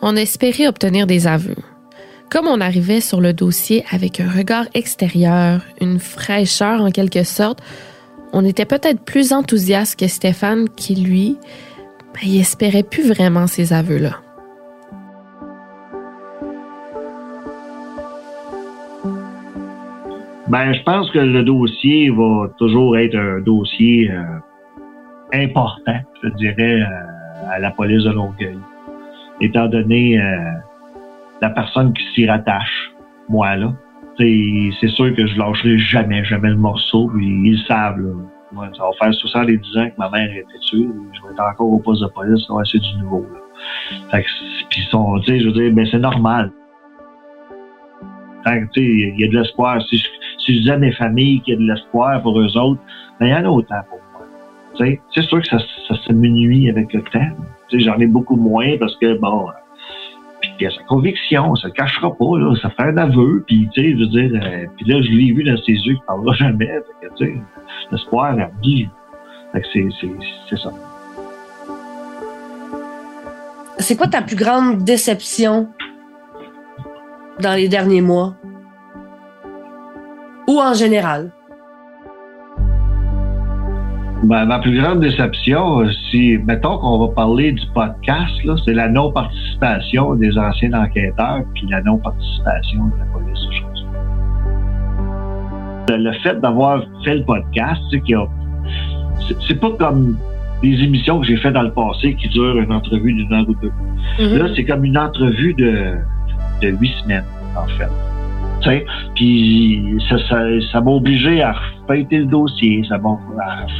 On 0.00 0.16
espérait 0.16 0.68
obtenir 0.68 1.06
des 1.06 1.26
aveux. 1.26 1.56
Comme 2.30 2.46
on 2.46 2.60
arrivait 2.60 3.00
sur 3.00 3.22
le 3.22 3.32
dossier 3.32 3.84
avec 3.90 4.20
un 4.20 4.28
regard 4.28 4.66
extérieur, 4.74 5.62
une 5.80 5.98
fraîcheur 5.98 6.82
en 6.82 6.90
quelque 6.90 7.22
sorte, 7.22 7.62
on 8.34 8.44
était 8.44 8.66
peut-être 8.66 9.02
plus 9.02 9.32
enthousiaste 9.32 9.98
que 9.98 10.06
Stéphane 10.06 10.68
qui, 10.68 10.94
lui, 10.94 11.38
ben, 12.12 12.20
il 12.24 12.38
espérait 12.38 12.82
plus 12.82 13.08
vraiment 13.08 13.46
ces 13.46 13.72
aveux-là. 13.72 14.20
Ben, 20.48 20.74
je 20.74 20.82
pense 20.82 21.10
que 21.10 21.18
le 21.18 21.42
dossier 21.42 22.10
va 22.10 22.48
toujours 22.58 22.98
être 22.98 23.16
un 23.16 23.40
dossier 23.40 24.10
euh, 24.10 24.22
important, 25.32 25.98
je 26.22 26.28
dirais, 26.36 26.82
euh, 26.82 27.50
à 27.50 27.58
la 27.58 27.70
police 27.70 28.04
de 28.04 28.10
Longueuil. 28.10 28.58
Étant 29.40 29.68
donné 29.68 30.20
euh, 30.20 30.34
la 31.40 31.50
personne 31.50 31.92
qui 31.92 32.04
s'y 32.14 32.26
rattache, 32.26 32.92
moi, 33.28 33.56
là. 33.56 33.72
C'est 34.18 34.88
sûr 34.88 35.14
que 35.14 35.26
je 35.26 35.38
lâcherai 35.38 35.78
jamais, 35.78 36.24
jamais 36.24 36.50
le 36.50 36.56
morceau, 36.56 37.10
ils 37.16 37.52
le 37.52 37.58
savent, 37.66 38.00
là. 38.00 38.12
Moi, 38.50 38.68
ça 38.76 38.84
va 38.84 38.90
faire 38.98 39.14
70 39.14 39.76
ans 39.76 39.90
que 39.90 39.94
ma 39.98 40.08
mère 40.08 40.30
était 40.30 40.58
tuée, 40.70 40.88
je 41.12 41.22
vais 41.22 41.32
être 41.34 41.42
encore 41.42 41.70
au 41.70 41.78
poste 41.78 42.02
de 42.02 42.08
police, 42.08 42.48
va 42.48 42.64
c'est 42.64 42.78
du 42.78 42.96
nouveau, 43.02 43.26
là. 43.32 43.40
Fait 44.10 44.22
que, 44.22 44.28
puis 44.70 44.82
sont, 44.90 45.20
je 45.22 45.44
veux 45.44 45.52
dire, 45.52 45.72
ben 45.72 45.86
c'est 45.90 45.98
normal. 45.98 46.50
il 48.46 49.14
y 49.18 49.24
a 49.24 49.28
de 49.28 49.36
l'espoir. 49.36 49.82
Si 49.82 49.98
je, 49.98 50.08
si 50.38 50.62
je 50.62 50.70
à 50.70 50.78
mes 50.78 50.92
familles 50.92 51.40
qu'il 51.42 51.54
y 51.54 51.56
a 51.56 51.60
de 51.60 51.66
l'espoir 51.72 52.22
pour 52.22 52.38
eux 52.40 52.56
autres, 52.56 52.80
ben 53.20 53.26
il 53.26 53.30
y 53.30 53.34
en 53.34 53.44
a 53.44 53.48
autant 53.48 53.82
pour 53.88 53.98
moi. 54.12 54.98
C'est 55.12 55.22
sûr 55.22 55.40
que 55.42 55.48
ça, 55.48 55.58
ça 55.88 55.94
se 55.96 56.12
nuit 56.12 56.70
avec 56.70 56.92
le 56.92 57.02
temps. 57.02 57.30
J'en 57.72 57.98
ai 57.98 58.06
beaucoup 58.06 58.36
moins 58.36 58.76
parce 58.78 58.96
que, 58.96 59.18
bon, 59.18 59.48
puis 60.58 60.66
a 60.66 60.70
sa 60.70 60.82
conviction, 60.82 61.54
ça 61.54 61.68
le 61.68 61.72
cachera 61.72 62.14
pas, 62.14 62.38
là, 62.38 62.54
ça 62.60 62.68
fait 62.70 62.82
un 62.82 62.96
aveu, 62.98 63.44
puis 63.46 63.68
tu 63.72 63.80
sais, 63.80 63.90
je 63.92 63.96
veux 63.96 64.08
dire, 64.08 64.30
euh, 64.42 64.66
puis 64.76 64.86
là, 64.86 65.00
je 65.00 65.08
l'ai 65.08 65.32
vu 65.32 65.44
dans 65.44 65.56
ses 65.62 65.72
yeux 65.72 65.94
qu'il 65.94 66.04
parlera 66.06 66.34
jamais, 66.34 66.66
fait 66.66 67.08
que, 67.08 67.14
tu 67.14 67.26
sais, 67.26 67.40
l'espoir 67.90 68.38
a 68.38 68.50
dit. 68.60 68.88
Fait 69.52 69.62
que 69.62 69.66
c'est 69.72 70.56
ça. 70.56 70.70
C'est 73.78 73.96
quoi 73.96 74.08
ta 74.08 74.20
plus 74.20 74.36
grande 74.36 74.84
déception 74.84 75.68
dans 77.40 77.54
les 77.54 77.68
derniers 77.68 78.02
mois? 78.02 78.34
Ou 80.48 80.60
en 80.60 80.74
général? 80.74 81.32
Ben, 84.24 84.46
ma 84.46 84.58
plus 84.58 84.80
grande 84.80 85.00
déception, 85.00 85.88
si, 86.10 86.38
mettons 86.38 86.78
qu'on 86.78 86.98
va 87.06 87.14
parler 87.14 87.52
du 87.52 87.64
podcast, 87.72 88.32
c'est 88.64 88.74
la 88.74 88.88
non-participation 88.88 90.16
des 90.16 90.36
anciens 90.36 90.72
enquêteurs 90.72 91.42
puis 91.54 91.68
la 91.70 91.80
non-participation 91.82 92.86
de 92.86 92.98
la 92.98 93.04
police 93.12 93.38
aux 93.46 93.52
choses. 93.52 93.86
Le 95.90 96.12
fait 96.24 96.40
d'avoir 96.40 96.82
fait 97.04 97.16
le 97.16 97.24
podcast, 97.24 97.80
c'est 99.46 99.60
pas 99.60 99.70
comme 99.78 100.18
les 100.64 100.82
émissions 100.82 101.20
que 101.20 101.26
j'ai 101.26 101.36
fait 101.36 101.52
dans 101.52 101.62
le 101.62 101.72
passé 101.72 102.16
qui 102.16 102.28
durent 102.28 102.58
une 102.58 102.72
entrevue 102.72 103.12
d'une 103.12 103.32
heure 103.32 103.48
ou 103.48 103.54
deux. 103.54 103.72
Mm-hmm. 104.18 104.38
Là, 104.38 104.48
c'est 104.56 104.64
comme 104.64 104.84
une 104.84 104.98
entrevue 104.98 105.54
de, 105.54 105.94
de 106.60 106.68
huit 106.68 106.92
semaines, 107.02 107.24
en 107.56 107.66
fait. 107.78 107.88
Puis 109.18 109.82
ça, 110.08 110.16
ça, 110.28 110.44
ça 110.70 110.80
m'a 110.80 110.92
obligé 110.92 111.42
à 111.42 111.52
feuilleter 111.88 112.18
le 112.18 112.26
dossier, 112.26 112.84
ça 112.88 112.98
m'a 112.98 113.18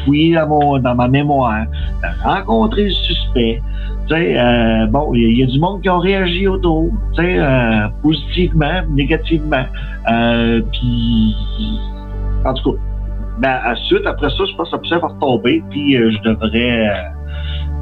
fouiller 0.05 0.35
dans, 0.35 0.81
dans 0.81 0.95
ma 0.97 1.07
mémoire, 1.07 1.65
à 2.03 2.35
rencontrer 2.35 2.87
le 2.87 2.91
suspect. 2.91 3.63
Euh, 4.11 4.87
bon, 4.87 5.15
il 5.15 5.39
y, 5.39 5.45
a 5.45 5.47
du 5.47 5.61
monde 5.61 5.81
qui 5.81 5.89
a 5.89 5.97
réagi 5.97 6.49
autour, 6.49 6.91
euh, 7.21 7.89
positivement, 8.03 8.83
négativement. 8.91 9.65
Euh, 10.11 10.61
puis, 10.73 11.37
en 12.45 12.55
tout 12.55 12.73
cas, 12.73 12.79
ben, 13.39 13.77
suite, 13.87 14.07
après 14.07 14.31
ça, 14.31 14.45
je 14.45 14.57
pense 14.57 14.71
que 14.71 14.89
ça 14.89 14.99
pourrait 14.99 15.13
retomber, 15.15 15.63
puis 15.71 15.97
euh, 15.97 16.11
je 16.11 16.29
devrais 16.29 16.89
euh, 16.89 16.95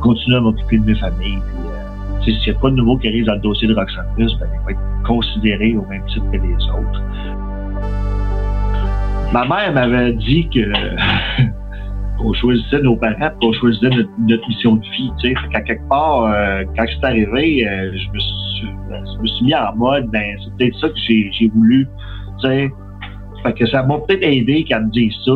continuer 0.02 0.36
à 0.36 0.40
m'occuper 0.42 0.76
de 0.76 0.84
mes 0.84 0.96
familles. 0.96 1.40
Puis, 2.20 2.34
s'il 2.34 2.52
n'y 2.52 2.58
a 2.58 2.60
pas 2.60 2.68
de 2.68 2.74
nouveau 2.74 2.98
qui 2.98 3.08
arrive 3.08 3.24
dans 3.24 3.34
le 3.34 3.40
dossier 3.40 3.66
de 3.66 3.74
Roxanne 3.74 4.04
Plus, 4.14 4.36
ben, 4.38 4.46
il 4.52 4.64
va 4.66 4.72
être 4.72 5.06
considéré 5.06 5.74
au 5.74 5.86
même 5.86 6.04
titre 6.04 6.30
que 6.30 6.36
les 6.36 6.54
autres. 6.54 7.02
Ma 9.32 9.44
mère 9.44 9.72
m'avait 9.72 10.12
dit 10.12 10.48
qu'on 12.18 12.32
choisissait 12.32 12.80
nos 12.80 12.96
parents, 12.96 13.30
qu'on 13.40 13.52
choisissait 13.52 13.90
notre, 13.90 14.48
mission 14.48 14.76
de 14.76 14.82
vie. 14.82 15.10
Tu 15.20 15.28
sais, 15.28 15.34
qu'à 15.52 15.60
quelque 15.60 15.88
part, 15.88 16.24
euh, 16.24 16.64
quand 16.76 16.84
c'est 16.88 17.06
arrivé, 17.06 17.68
euh, 17.68 17.92
je, 17.92 18.10
me 18.10 18.18
suis, 18.18 18.68
je 18.90 19.20
me 19.20 19.26
suis 19.26 19.44
mis 19.44 19.54
en 19.54 19.74
mode, 19.76 20.06
ben 20.10 20.36
c'est 20.42 20.56
peut-être 20.56 20.78
ça 20.78 20.88
que 20.88 20.94
j'ai 20.96 21.50
voulu. 21.54 21.86
Tu 22.40 22.48
sais, 22.48 22.70
fait 23.42 23.52
que 23.52 23.66
ça 23.66 23.82
m'a 23.82 23.98
peut-être 23.98 24.22
aidé 24.22 24.64
qu'elle 24.64 24.86
me 24.86 24.90
dise 24.90 25.14
ça. 25.24 25.32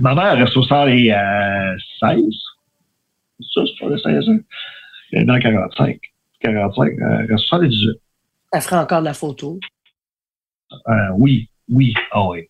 Ma 0.00 0.14
mère 0.14 0.38
euh, 0.38 0.46
16. 0.46 2.24
C'est 3.38 3.46
ça, 3.54 3.62
c'est 3.78 3.88
les 3.88 3.98
16 3.98 4.28
ans. 4.28 4.38
Elle 5.12 5.22
est 5.22 5.24
dans 5.24 5.38
45. 5.38 5.98
45, 6.40 6.92
euh, 7.00 7.36
sang 7.38 7.58
les 7.58 7.68
18. 7.68 7.90
Elle 8.52 8.60
ferait 8.60 8.76
encore 8.76 9.00
de 9.00 9.06
la 9.06 9.14
photo? 9.14 9.58
Euh, 10.72 10.92
oui, 11.16 11.48
oui, 11.68 11.94
ah 12.12 12.28
oui. 12.28 12.48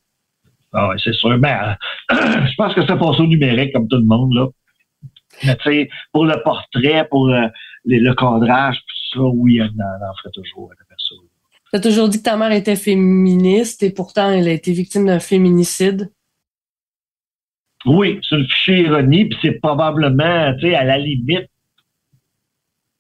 Ah 0.73 0.91
oui, 0.91 1.01
c'est 1.03 1.13
sûr. 1.13 1.37
Ben, 1.39 1.77
je 2.11 2.55
pense 2.57 2.75
que 2.75 2.87
ça 2.87 2.97
passe 2.97 3.19
au 3.19 3.27
numérique 3.27 3.73
comme 3.73 3.89
tout 3.89 3.97
le 3.97 4.05
monde, 4.05 4.35
là. 4.35 4.47
Mais 5.45 5.57
tu 5.57 5.71
sais, 5.71 5.91
pour 6.13 6.27
le 6.27 6.43
portrait, 6.43 7.07
pour 7.09 7.29
euh, 7.29 7.47
le 7.85 8.15
cadrage, 8.15 8.77
tout 8.77 9.19
ça, 9.19 9.23
oui, 9.23 9.59
elle 9.59 9.71
en, 9.71 10.15
ferait 10.23 10.33
toujours, 10.33 10.71
la 10.71 10.85
personne. 10.89 11.19
Tu 11.73 11.77
as 11.77 11.81
toujours 11.81 12.09
dit 12.09 12.19
que 12.19 12.25
ta 12.25 12.37
mère 12.37 12.53
était 12.53 12.77
féministe 12.77 13.83
et 13.83 13.91
pourtant 13.91 14.31
elle 14.31 14.49
a 14.49 14.53
été 14.53 14.73
victime 14.73 15.07
d'un 15.07 15.21
féminicide. 15.21 16.11
Oui, 17.87 18.21
c'est 18.29 18.37
une 18.37 18.47
fichier 18.47 18.83
ironie, 18.83 19.27
puis 19.27 19.39
c'est 19.41 19.61
probablement, 19.61 20.55
tu 20.55 20.69
sais, 20.69 20.75
à 20.75 20.85
la 20.85 20.99
limite, 20.99 21.49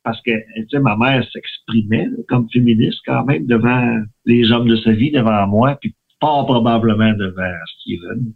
parce 0.02 0.20
que, 0.22 0.30
tu 0.30 0.68
sais, 0.70 0.78
ma 0.78 0.96
mère 0.96 1.24
s'exprimait 1.30 2.08
comme 2.28 2.48
féministe 2.50 3.00
quand 3.04 3.24
même 3.24 3.46
devant 3.46 4.02
les 4.24 4.50
hommes 4.50 4.68
de 4.68 4.76
sa 4.76 4.92
vie, 4.92 5.10
devant 5.10 5.46
moi, 5.46 5.76
puis 5.80 5.94
pas 6.20 6.44
probablement 6.44 7.12
devant 7.12 7.54
Steven. 7.78 8.32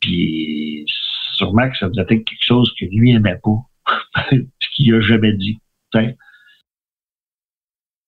Puis 0.00 0.84
sûrement 1.32 1.70
que 1.70 1.76
ça 1.78 1.88
devait 1.88 2.02
être 2.02 2.24
quelque 2.24 2.44
chose 2.44 2.72
que 2.78 2.84
lui 2.86 3.12
aimait 3.12 3.40
pas, 3.42 4.30
qu'il 4.74 4.94
a 4.94 5.00
jamais 5.00 5.32
dit. 5.32 5.58
sais. 5.94 6.16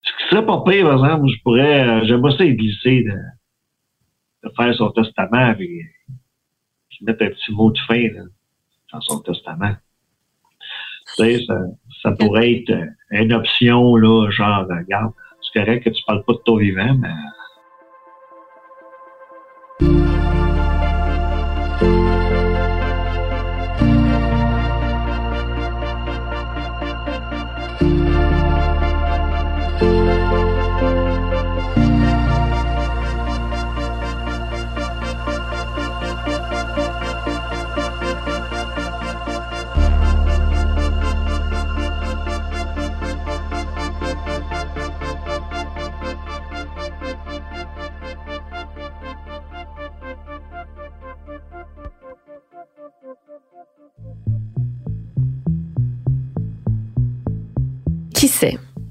Ce 0.03 0.13
qui 0.13 0.29
serait 0.31 0.47
pas 0.47 0.63
pire, 0.67 0.85
par 0.87 1.05
exemple, 1.05 1.29
je 1.29 1.43
pourrais, 1.43 1.89
euh, 1.89 2.07
j'aimerais 2.07 2.37
ça 2.37 2.47
glisser 2.47 3.03
de, 3.05 4.49
de 4.49 4.53
faire 4.57 4.75
son 4.75 4.91
testament, 4.91 5.55
puis 5.55 5.83
mettre 7.03 7.25
un 7.25 7.29
petit 7.29 7.53
mot 7.53 7.71
de 7.71 7.79
fin 7.87 8.09
dans 8.93 9.01
son 9.01 9.21
testament. 9.21 9.75
Tu 11.17 11.25
sais, 11.25 11.45
ça, 11.47 11.59
ça 12.03 12.13
pourrait 12.13 12.53
être 12.53 12.73
une 13.11 13.33
option, 13.33 13.97
là, 13.97 14.31
genre, 14.31 14.67
regarde, 14.69 15.13
c'est 15.43 15.61
correct 15.61 15.85
que 15.85 15.91
tu 15.91 16.03
parles 16.07 16.25
pas 16.25 16.35
de 16.35 16.43
ton 16.45 16.57
vivant, 16.57 16.95
mais 16.95 17.13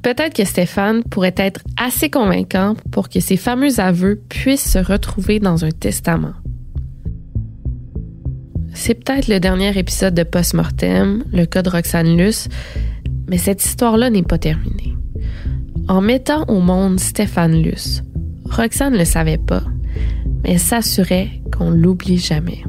Peut-être 0.07 0.35
que 0.35 0.45
Stéphane 0.45 1.03
pourrait 1.03 1.35
être 1.35 1.59
assez 1.75 2.09
convaincant 2.09 2.75
pour 2.93 3.09
que 3.09 3.19
ces 3.19 3.35
fameux 3.35 3.81
aveux 3.81 4.21
puissent 4.29 4.71
se 4.71 4.79
retrouver 4.79 5.41
dans 5.41 5.65
un 5.65 5.71
testament. 5.71 6.31
C'est 8.73 8.93
peut-être 8.93 9.27
le 9.27 9.41
dernier 9.41 9.77
épisode 9.77 10.13
de 10.13 10.23
Post-Mortem, 10.23 11.25
le 11.33 11.45
cas 11.45 11.61
de 11.61 11.69
Roxane 11.69 12.15
Luce, 12.15 12.47
mais 13.27 13.37
cette 13.37 13.61
histoire-là 13.65 14.09
n'est 14.09 14.23
pas 14.23 14.37
terminée. 14.37 14.95
En 15.89 15.99
mettant 15.99 16.45
au 16.47 16.61
monde 16.61 17.01
Stéphane 17.01 17.61
Luce, 17.61 18.01
Roxane 18.45 18.93
ne 18.93 18.99
le 18.99 19.03
savait 19.03 19.37
pas, 19.37 19.63
mais 20.45 20.57
s'assurait 20.57 21.41
qu'on 21.51 21.69
l'oublie 21.69 22.17
jamais. 22.17 22.63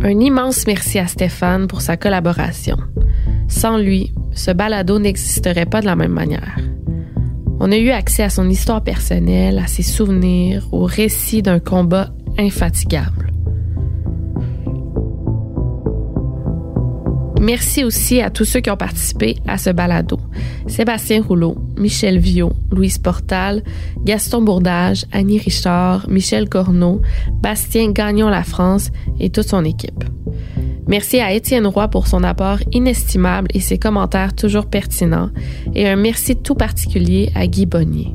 Un 0.00 0.20
immense 0.20 0.64
merci 0.68 1.00
à 1.00 1.08
Stéphane 1.08 1.66
pour 1.66 1.80
sa 1.80 1.96
collaboration. 1.96 2.76
Sans 3.48 3.78
lui, 3.78 4.12
ce 4.38 4.52
balado 4.52 4.98
n'existerait 4.98 5.66
pas 5.66 5.80
de 5.80 5.86
la 5.86 5.96
même 5.96 6.12
manière. 6.12 6.56
On 7.60 7.72
a 7.72 7.76
eu 7.76 7.90
accès 7.90 8.22
à 8.22 8.30
son 8.30 8.48
histoire 8.48 8.82
personnelle, 8.82 9.58
à 9.58 9.66
ses 9.66 9.82
souvenirs, 9.82 10.68
au 10.72 10.84
récit 10.84 11.42
d'un 11.42 11.58
combat 11.58 12.10
infatigable. 12.38 13.32
Merci 17.40 17.84
aussi 17.84 18.20
à 18.20 18.30
tous 18.30 18.44
ceux 18.44 18.60
qui 18.60 18.70
ont 18.70 18.76
participé 18.76 19.36
à 19.46 19.58
ce 19.58 19.70
balado. 19.70 20.18
Sébastien 20.66 21.22
Rouleau, 21.22 21.56
Michel 21.76 22.18
Viau, 22.18 22.52
Louise 22.70 22.98
Portal, 22.98 23.62
Gaston 24.04 24.42
Bourdage, 24.42 25.04
Annie 25.12 25.38
Richard, 25.38 26.08
Michel 26.08 26.48
Corneau, 26.48 27.00
Bastien 27.40 27.92
Gagnon-La 27.92 28.42
France 28.42 28.90
et 29.18 29.30
toute 29.30 29.48
son 29.48 29.64
équipe. 29.64 30.04
Merci 30.88 31.20
à 31.20 31.32
Étienne 31.32 31.66
Roy 31.66 31.88
pour 31.88 32.06
son 32.06 32.24
apport 32.24 32.58
inestimable 32.72 33.48
et 33.52 33.60
ses 33.60 33.78
commentaires 33.78 34.34
toujours 34.34 34.66
pertinents. 34.66 35.28
Et 35.74 35.86
un 35.86 35.96
merci 35.96 36.34
tout 36.34 36.54
particulier 36.54 37.30
à 37.34 37.46
Guy 37.46 37.66
Bonnier. 37.66 38.14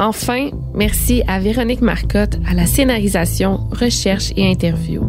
Enfin, 0.00 0.50
merci 0.74 1.22
à 1.28 1.38
Véronique 1.38 1.80
Marcotte 1.80 2.38
à 2.50 2.54
la 2.54 2.66
scénarisation, 2.66 3.60
recherche 3.70 4.32
et 4.36 4.50
interview. 4.50 5.02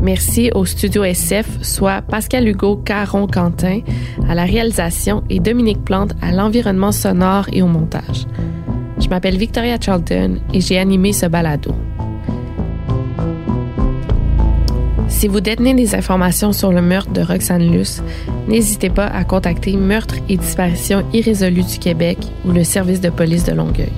Merci 0.00 0.50
au 0.54 0.64
studio 0.64 1.04
SF, 1.04 1.58
soit 1.60 2.00
Pascal 2.00 2.48
Hugo 2.48 2.76
Caron 2.76 3.26
Quentin 3.26 3.80
à 4.26 4.34
la 4.34 4.44
réalisation 4.44 5.22
et 5.28 5.40
Dominique 5.40 5.84
Plante 5.84 6.14
à 6.22 6.32
l'environnement 6.32 6.92
sonore 6.92 7.46
et 7.52 7.60
au 7.60 7.66
montage. 7.66 8.26
Je 8.98 9.08
m'appelle 9.08 9.36
Victoria 9.36 9.76
Charlton 9.78 10.38
et 10.54 10.62
j'ai 10.62 10.78
animé 10.78 11.12
ce 11.12 11.26
balado. 11.26 11.74
Si 15.20 15.28
vous 15.28 15.42
détenez 15.42 15.74
des 15.74 15.94
informations 15.94 16.50
sur 16.50 16.72
le 16.72 16.80
meurtre 16.80 17.12
de 17.12 17.20
Roxane 17.20 17.70
Luce, 17.70 18.02
n'hésitez 18.48 18.88
pas 18.88 19.04
à 19.04 19.22
contacter 19.22 19.76
Meurtre 19.76 20.14
et 20.30 20.38
disparition 20.38 21.04
irrésolue 21.12 21.62
du 21.62 21.78
Québec 21.78 22.16
ou 22.46 22.52
le 22.52 22.64
service 22.64 23.02
de 23.02 23.10
police 23.10 23.44
de 23.44 23.52
Longueuil. 23.52 23.92